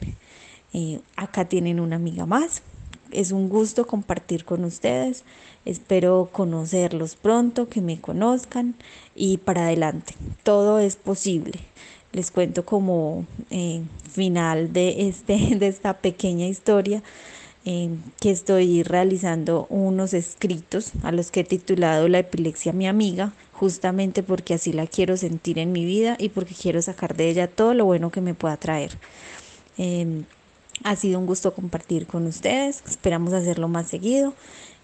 Eh, 0.73 1.01
acá 1.16 1.47
tienen 1.47 1.81
una 1.81 1.97
amiga 1.97 2.25
más. 2.25 2.62
Es 3.11 3.33
un 3.33 3.49
gusto 3.49 3.87
compartir 3.87 4.44
con 4.44 4.64
ustedes. 4.64 5.25
Espero 5.64 6.29
conocerlos 6.33 7.16
pronto, 7.16 7.68
que 7.68 7.81
me 7.81 8.01
conozcan 8.01 8.77
y 9.16 9.38
para 9.38 9.66
adelante. 9.66 10.14
Todo 10.44 10.79
es 10.79 10.94
posible. 10.94 11.59
Les 12.12 12.31
cuento 12.31 12.64
como 12.64 13.27
eh, 13.51 13.83
final 14.11 14.73
de, 14.73 15.09
este, 15.09 15.37
de 15.57 15.66
esta 15.66 15.94
pequeña 15.94 16.47
historia 16.47 17.03
que 17.64 18.31
estoy 18.31 18.83
realizando 18.83 19.66
unos 19.68 20.14
escritos 20.14 20.92
a 21.03 21.12
los 21.12 21.31
que 21.31 21.40
he 21.40 21.44
titulado 21.44 22.09
La 22.09 22.21
epilepsia 22.21 22.73
mi 22.73 22.88
amiga, 22.88 23.35
justamente 23.59 24.23
porque 24.23 24.55
así 24.55 24.73
la 24.73 24.87
quiero 24.87 25.16
sentir 25.16 25.59
en 25.59 25.73
mi 25.73 25.85
vida 25.85 26.16
y 26.18 26.29
porque 26.29 26.55
quiero 26.55 26.81
sacar 26.81 27.16
de 27.16 27.29
ella 27.29 27.49
todo 27.49 27.75
lo 27.75 27.85
bueno 27.85 28.11
que 28.11 28.21
me 28.21 28.35
pueda 28.35 28.57
traer. 28.57 28.92
Em, 29.77 30.25
ha 30.85 30.94
sido 30.94 31.18
un 31.18 31.27
gusto 31.27 31.53
compartir 31.55 32.07
con 32.07 32.27
ustedes, 32.27 32.83
esperamos 32.87 33.33
hacerlo 33.33 33.66
más 33.68 33.88
seguido 33.88 34.33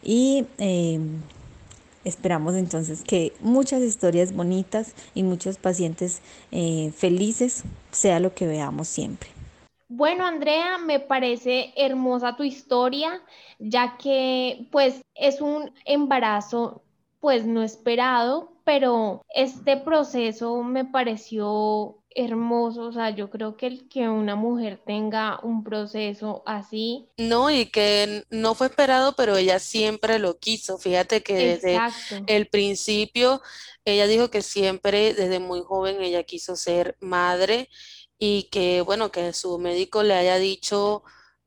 y 0.03 0.45
em, 0.59 1.21
esperamos 2.05 2.57
entonces 2.57 3.03
que 3.05 3.33
muchas 3.41 3.81
historias 3.83 4.35
bonitas 4.35 4.95
y 5.15 5.23
muchos 5.23 5.57
pacientes 5.57 6.21
eh, 6.51 6.93
felices 6.97 7.63
sea 7.93 8.19
lo 8.19 8.35
que 8.35 8.47
veamos 8.47 8.89
siempre. 8.89 9.31
Bueno, 9.89 10.27
Andrea, 10.27 10.79
me 10.79 10.99
parece 10.99 11.73
hermosa 11.77 12.37
tu 12.37 12.43
historia, 12.43 13.23
ya 13.61 13.97
que 13.99 14.67
pues 14.73 15.01
es 15.15 15.41
un 15.41 15.73
embarazo 15.85 16.83
pues 17.21 17.47
no 17.47 17.63
esperado, 17.63 18.54
pero 18.65 19.23
este 19.35 19.77
proceso 19.77 20.63
me 20.63 20.85
pareció 20.85 21.99
hermoso, 22.15 22.87
o 22.87 22.93
sea, 22.93 23.11
yo 23.11 23.29
creo 23.29 23.57
que 23.57 23.67
el 23.67 23.89
que 23.89 24.09
una 24.09 24.37
mujer 24.37 24.81
tenga 24.85 25.41
un 25.43 25.65
proceso 25.65 26.43
así. 26.47 27.09
No, 27.19 27.51
y 27.51 27.67
que 27.67 28.25
no 28.31 28.55
fue 28.55 28.69
esperado, 28.69 29.15
pero 29.17 29.37
ella 29.37 29.59
siempre 29.59 30.19
lo 30.19 30.39
quiso. 30.39 30.79
Fíjate 30.79 31.23
que 31.23 31.35
desde 31.35 31.79
el 32.27 32.47
principio, 32.47 33.43
ella 33.85 34.07
dijo 34.07 34.31
que 34.31 34.43
siempre, 34.43 35.13
desde 35.15 35.41
muy 35.41 35.63
joven, 35.63 36.01
ella 36.01 36.23
quiso 36.23 36.57
ser 36.57 36.97
madre 37.01 37.69
y 38.19 38.45
que, 38.45 38.81
bueno, 38.83 39.11
que 39.11 39.33
su 39.33 39.59
médico 39.59 40.03
le 40.03 40.15
haya 40.15 40.37
dicho, 40.39 41.03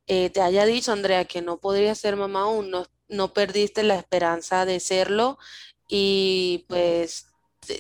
eh, 0.06 0.30
te 0.30 0.42
haya 0.42 0.66
dicho, 0.66 0.92
Andrea, 0.92 1.26
que 1.26 1.42
no 1.42 1.60
podría 1.60 1.96
ser 1.96 2.18
mamá 2.18 2.42
aún, 2.42 2.70
no, 2.70 2.86
no 3.08 3.34
perdiste 3.34 3.84
la 3.84 3.96
esperanza 3.96 4.66
de 4.66 4.80
serlo 4.80 5.38
y 5.88 6.66
pues 6.68 7.28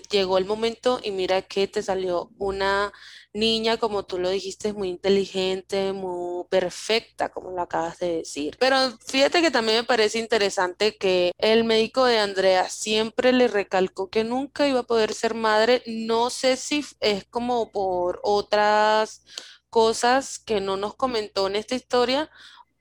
llegó 0.10 0.38
el 0.38 0.46
momento 0.46 1.00
y 1.04 1.12
mira 1.12 1.42
que 1.42 1.68
te 1.68 1.82
salió 1.82 2.30
una 2.38 2.92
niña, 3.34 3.78
como 3.78 4.04
tú 4.04 4.18
lo 4.18 4.30
dijiste, 4.30 4.74
muy 4.74 4.90
inteligente, 4.90 5.94
muy 5.94 6.46
perfecta, 6.50 7.30
como 7.30 7.52
lo 7.52 7.62
acabas 7.62 8.00
de 8.00 8.18
decir. 8.18 8.58
Pero 8.60 8.78
fíjate 9.06 9.42
que 9.42 9.52
también 9.52 9.80
me 9.80 9.84
parece 9.84 10.20
interesante 10.20 10.98
que 10.98 11.32
el 11.38 11.64
médico 11.64 12.06
de 12.06 12.20
Andrea 12.20 12.70
siempre 12.70 13.32
le 13.32 13.48
recalcó 13.48 14.10
que 14.10 14.24
nunca 14.24 14.68
iba 14.68 14.82
a 14.82 14.88
poder 14.88 15.14
ser 15.14 15.34
madre. 15.34 15.84
No 15.86 16.30
sé 16.30 16.58
si 16.58 16.84
es 17.00 17.26
como 17.26 17.72
por 17.72 18.20
otras 18.24 19.24
cosas 19.70 20.40
que 20.40 20.62
no 20.62 20.78
nos 20.78 20.96
comentó 20.96 21.48
en 21.48 21.56
esta 21.56 21.76
historia 21.76 22.30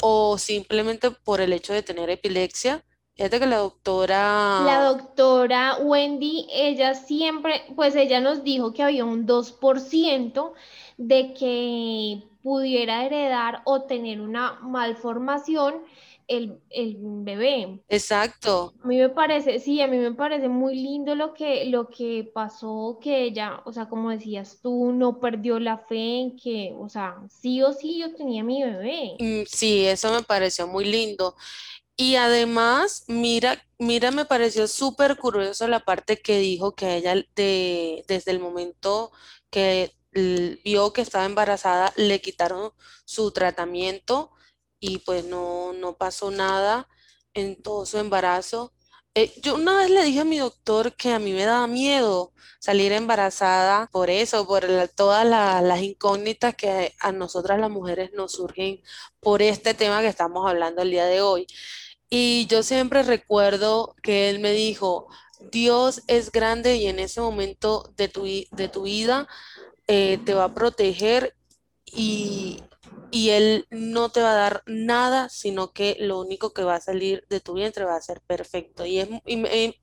o 0.03 0.39
simplemente 0.39 1.11
por 1.11 1.41
el 1.41 1.53
hecho 1.53 1.73
de 1.73 1.83
tener 1.83 2.11
epilepsia 2.11 2.85
Fíjate 3.17 3.41
que 3.41 3.47
la 3.47 3.57
doctora... 3.57 4.61
La 4.65 4.85
doctora 4.85 5.79
Wendy, 5.81 6.47
ella 6.53 6.95
siempre, 6.95 7.63
pues 7.75 7.97
ella 7.97 8.21
nos 8.21 8.45
dijo 8.45 8.75
que 8.75 8.83
había 8.83 9.07
un 9.07 9.27
2% 9.27 10.53
de 10.99 11.33
que 11.33 12.23
pudiera 12.43 13.07
heredar 13.07 13.63
o 13.65 13.83
tener 13.83 14.21
una 14.21 14.59
malformación 14.61 15.83
el, 16.29 16.59
el, 16.71 16.97
bebé. 16.99 17.81
Exacto. 17.89 18.75
A 18.83 18.87
mí 18.87 18.99
me 18.99 19.09
parece, 19.09 19.61
sí, 19.61 19.81
a 19.81 19.87
mí 19.87 19.97
me 19.97 20.13
parece 20.13 20.49
muy 20.49 20.75
lindo 20.75 21.15
lo 21.15 21.33
que, 21.33 21.67
lo 21.67 21.89
que 21.89 22.31
pasó, 22.35 22.99
que 23.01 23.25
ella, 23.25 23.63
o 23.65 23.73
sea, 23.73 23.89
como 23.89 24.11
decías 24.11 24.59
tú, 24.61 24.93
no 24.93 25.21
perdió 25.21 25.59
la 25.59 25.79
fe 25.79 26.21
en 26.21 26.37
que, 26.37 26.75
o 26.79 26.89
sea, 26.89 27.17
sí 27.31 27.63
o 27.63 27.73
sí 27.73 27.99
yo 27.99 28.15
tenía 28.15 28.43
mi 28.43 28.63
bebé. 28.63 29.17
Mm, 29.19 29.47
sí, 29.47 29.87
eso 29.87 30.13
me 30.13 30.23
pareció 30.23 30.67
muy 30.67 30.85
lindo. 30.85 31.35
Y 31.97 32.17
además, 32.17 33.05
mira, 33.09 33.63
mira, 33.79 34.11
me 34.11 34.27
pareció 34.27 34.69
súper 34.69 35.17
curioso 35.17 35.67
la 35.69 35.81
parte 35.81 36.21
que 36.21 36.39
dijo 36.39 36.75
que 36.75 36.97
ella 36.97 37.15
de, 37.35 38.05
desde 38.07 38.33
el 38.33 38.41
momento 38.41 39.13
que 39.51 39.95
vio 40.65 40.93
que 40.93 41.03
estaba 41.03 41.25
embarazada, 41.25 41.93
le 41.97 42.21
quitaron 42.21 42.73
su 43.05 43.33
tratamiento 43.33 44.31
y 44.81 44.99
pues 44.99 45.25
no, 45.25 45.73
no 45.73 45.97
pasó 45.97 46.31
nada 46.31 46.89
en 47.35 47.63
todo 47.63 47.87
su 47.87 47.99
embarazo. 47.99 48.73
Eh, 49.15 49.33
yo 49.43 49.55
una 49.55 49.79
vez 49.79 49.91
le 49.91 50.05
dije 50.05 50.21
a 50.21 50.25
mi 50.25 50.39
doctor 50.39 50.95
que 50.97 51.13
a 51.13 51.19
mí 51.19 51.33
me 51.33 51.45
daba 51.45 51.67
miedo 51.67 52.35
salir 52.61 52.93
embarazada 52.93 53.89
por 53.93 54.11
eso, 54.11 54.47
por 54.47 54.67
todas 54.95 55.27
las 55.27 55.81
incógnitas 55.83 56.55
que 56.55 56.95
a 57.01 57.13
nosotras 57.13 57.59
las 57.59 57.71
mujeres 57.71 58.13
nos 58.13 58.33
surgen 58.33 58.83
por 59.21 59.41
este 59.43 59.73
tema 59.75 60.03
que 60.03 60.09
estamos 60.09 60.49
hablando 60.49 60.83
el 60.83 60.91
día 60.91 61.07
de 61.07 61.23
hoy. 61.23 61.47
Y 62.09 62.47
yo 62.47 62.63
siempre 62.63 63.03
recuerdo 63.03 63.95
que 64.03 64.31
él 64.31 64.39
me 64.39 64.53
dijo, 64.53 65.09
Dios 65.51 66.03
es 66.07 66.31
grande 66.31 66.77
y 66.77 66.87
en 66.87 66.99
ese 66.99 67.21
momento 67.21 67.93
de 67.97 68.09
tu, 68.09 68.25
de 68.25 68.69
tu 68.69 68.83
vida 68.83 69.29
eh, 69.87 70.19
te 70.25 70.35
va 70.35 70.45
a 70.45 70.55
proteger 70.55 71.35
y, 71.85 72.63
y 73.11 73.31
él 73.31 73.67
no 73.71 74.11
te 74.11 74.21
va 74.21 74.33
a 74.33 74.37
dar 74.37 74.63
nada, 74.67 75.29
sino 75.29 75.73
que 75.73 75.97
lo 76.01 76.21
único 76.21 76.53
que 76.53 76.65
va 76.65 76.77
a 76.77 76.81
salir 76.81 77.25
de 77.29 77.41
tu 77.41 77.55
vientre 77.55 77.85
va 77.85 77.97
a 77.97 78.01
ser 78.01 78.21
perfecto. 78.21 78.85
Y, 78.85 78.99
es, 78.99 79.09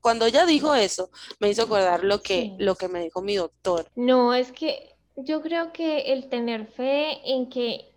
cuando 0.00 0.26
ella 0.26 0.46
dijo 0.46 0.74
eso, 0.74 1.10
me 1.40 1.48
hizo 1.48 1.62
acordar 1.62 2.04
lo 2.04 2.22
que, 2.22 2.54
lo 2.58 2.74
que 2.74 2.88
me 2.88 3.02
dijo 3.02 3.22
mi 3.22 3.36
doctor. 3.36 3.86
No, 3.96 4.34
es 4.34 4.52
que 4.52 4.94
yo 5.16 5.42
creo 5.42 5.72
que 5.72 6.12
el 6.12 6.28
tener 6.28 6.66
fe 6.66 7.18
en 7.24 7.48
que 7.48 7.93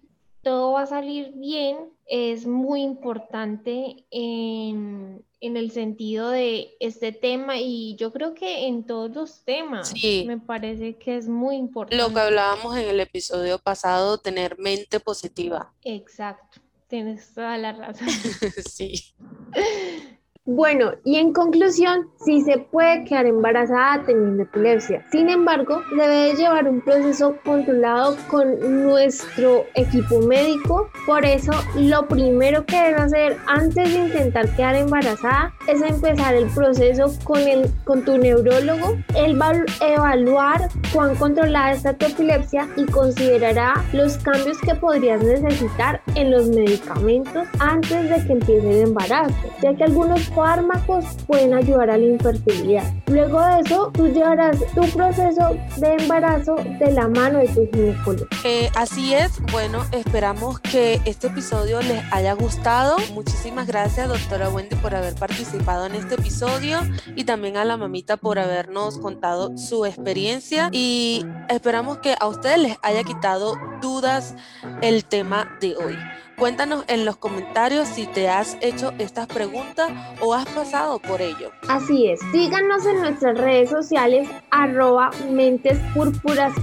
todo 0.47 0.71
va 0.71 0.83
a 0.83 0.87
salir 0.87 1.33
bien 1.35 1.75
es 2.05 2.45
muy 2.47 2.81
importante 2.81 4.05
en, 4.11 5.25
el 5.41 5.71
sentido 5.71 6.29
de 6.29 6.69
este 6.79 7.11
tema 7.11 7.57
y 7.57 7.97
yo 7.97 8.13
creo 8.13 8.33
que 8.33 8.65
en 8.67 8.85
todos 8.85 9.13
los 9.13 9.43
temas 9.43 9.93
me 10.25 10.39
parece 10.39 10.95
que 10.95 11.17
es 11.17 11.27
muy 11.27 11.57
importante. 11.57 12.01
Lo 12.01 12.13
que 12.13 12.21
hablábamos 12.21 12.77
en 12.77 12.87
el 12.87 13.01
episodio 13.01 13.59
pasado, 13.59 14.19
tener 14.19 14.57
mente 14.57 15.01
positiva. 15.01 15.73
Exacto, 15.83 16.61
tienes 16.87 17.33
toda 17.33 17.57
la 17.57 17.73
razón. 17.73 18.07
sí. 18.71 19.13
Bueno, 20.49 20.93
y 21.03 21.17
en 21.17 21.33
conclusión, 21.33 22.07
sí 22.23 22.39
se 22.39 22.57
puede 22.57 23.03
quedar 23.03 23.25
embarazada 23.25 24.05
teniendo 24.05 24.43
epilepsia. 24.43 25.05
Sin 25.11 25.27
embargo, 25.27 25.81
debe 25.97 26.35
llevar 26.37 26.69
un 26.69 26.79
proceso 26.79 27.35
controlado 27.43 28.15
con 28.29 28.85
nuestro 28.85 29.65
equipo 29.75 30.21
médico. 30.21 30.89
Por 31.05 31.25
eso, 31.25 31.51
lo 31.75 32.07
primero 32.07 32.65
que 32.65 32.77
debe 32.81 32.95
hacer 32.95 33.37
antes 33.47 33.93
de 33.93 33.99
intentar 33.99 34.47
quedar 34.55 34.75
embarazada 34.75 35.53
es 35.67 35.81
empezar 35.81 36.33
el 36.33 36.47
proceso 36.51 37.13
con, 37.25 37.39
el, 37.39 37.69
con 37.83 38.05
tu 38.05 38.17
neurólogo. 38.17 38.95
Él 39.17 39.39
va 39.39 39.49
a 39.49 39.85
evaluar 39.85 40.69
cuán 40.93 41.13
controlada 41.15 41.73
está 41.73 41.91
tu 41.91 42.05
epilepsia 42.05 42.69
y 42.77 42.85
considerará 42.85 43.83
los 43.91 44.17
cambios 44.19 44.57
que 44.59 44.75
podrías 44.75 45.21
necesitar 45.21 46.01
en 46.15 46.31
los 46.31 46.47
medicamentos 46.47 47.45
antes 47.59 48.09
de 48.09 48.25
que 48.25 48.31
empiece 48.31 48.69
el 48.69 48.87
embarazo, 48.87 49.35
ya 49.61 49.75
que 49.75 49.83
algunos 49.83 50.21
fármacos 50.37 51.03
pueden 51.25 51.55
ayudar 51.55 51.89
a 51.89 51.97
la 51.97 52.05
infertilidad. 52.05 52.93
Luego 53.07 53.41
de 53.41 53.61
eso, 53.61 53.91
tú 53.91 54.07
llevarás 54.07 54.59
tu 54.75 54.81
proceso 54.91 55.57
de 55.77 55.95
embarazo 55.95 56.55
de 56.79 56.91
la 56.91 57.07
mano 57.07 57.39
de 57.39 57.47
tu 57.47 57.67
ginecólogo. 57.73 58.27
Eh, 58.43 58.69
así 58.75 59.15
es, 59.15 59.41
bueno, 59.51 59.83
esperamos 59.91 60.59
que 60.59 61.01
este 61.05 61.27
episodio 61.27 61.81
les 61.81 62.03
haya 62.11 62.33
gustado. 62.33 62.97
Muchísimas 63.15 63.65
gracias, 63.65 64.07
doctora 64.07 64.49
Wendy, 64.49 64.75
por 64.75 64.93
haber 64.93 65.15
participado 65.15 65.87
en 65.87 65.95
este 65.95 66.13
episodio 66.15 66.81
y 67.15 67.23
también 67.23 67.57
a 67.57 67.65
la 67.65 67.75
mamita 67.75 68.17
por 68.17 68.37
habernos 68.37 68.99
contado 68.99 69.57
su 69.57 69.87
experiencia 69.87 70.69
y 70.71 71.25
esperamos 71.49 71.97
que 71.97 72.15
a 72.19 72.27
ustedes 72.27 72.59
les 72.59 72.77
haya 72.83 73.03
quitado 73.03 73.55
dudas 73.81 74.35
el 74.83 75.03
tema 75.03 75.57
de 75.59 75.75
hoy. 75.77 75.97
Cuéntanos 76.37 76.85
en 76.87 77.03
los 77.03 77.17
comentarios 77.17 77.87
si 77.87 78.05
te 78.05 78.29
has 78.29 78.57
hecho 78.61 78.93
estas 78.99 79.25
preguntas 79.25 79.89
o 80.21 80.35
has 80.35 80.45
pasado 80.49 80.99
por 80.99 81.19
ello. 81.19 81.49
Así 81.67 82.11
es, 82.11 82.19
síganos 82.31 82.85
en 82.85 83.01
nuestras 83.01 83.39
redes 83.39 83.71
sociales 83.71 84.29
arroba 84.51 85.09
mentes 85.31 85.79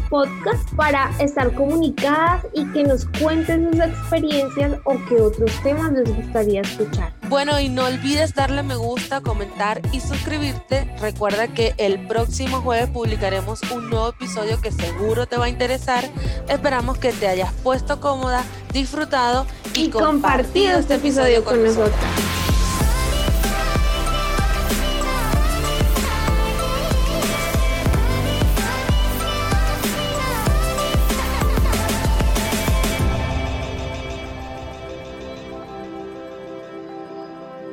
podcast 0.08 0.72
para 0.76 1.10
estar 1.18 1.52
comunicadas 1.54 2.46
y 2.52 2.64
que 2.66 2.84
nos 2.84 3.06
cuenten 3.20 3.72
sus 3.72 3.80
experiencias 3.80 4.78
o 4.84 4.94
qué 5.08 5.16
otros 5.16 5.50
temas 5.64 5.90
les 5.90 6.16
gustaría 6.16 6.60
escuchar. 6.60 7.12
Bueno, 7.28 7.58
y 7.58 7.68
no 7.68 7.86
olvides 7.86 8.32
darle 8.32 8.62
me 8.62 8.76
gusta, 8.76 9.22
comentar 9.22 9.82
y 9.90 9.98
suscribirte. 9.98 10.88
Recuerda 11.00 11.48
que 11.48 11.74
el 11.78 11.98
próximo 12.06 12.60
jueves 12.60 12.90
publicaremos 12.90 13.60
un 13.72 13.90
nuevo 13.90 14.10
episodio 14.10 14.60
que 14.60 14.70
seguro 14.70 15.26
te 15.26 15.36
va 15.36 15.46
a 15.46 15.48
interesar. 15.48 16.04
Esperamos 16.48 16.98
que 16.98 17.12
te 17.12 17.26
hayas 17.26 17.52
puesto 17.64 17.98
cómoda, 17.98 18.44
disfrutado 18.74 19.46
y, 19.74 19.88
compartido 19.88 20.78
este 20.78 20.96
episodio 20.96 21.42
con 21.44 21.62
nosotros. 21.64 21.94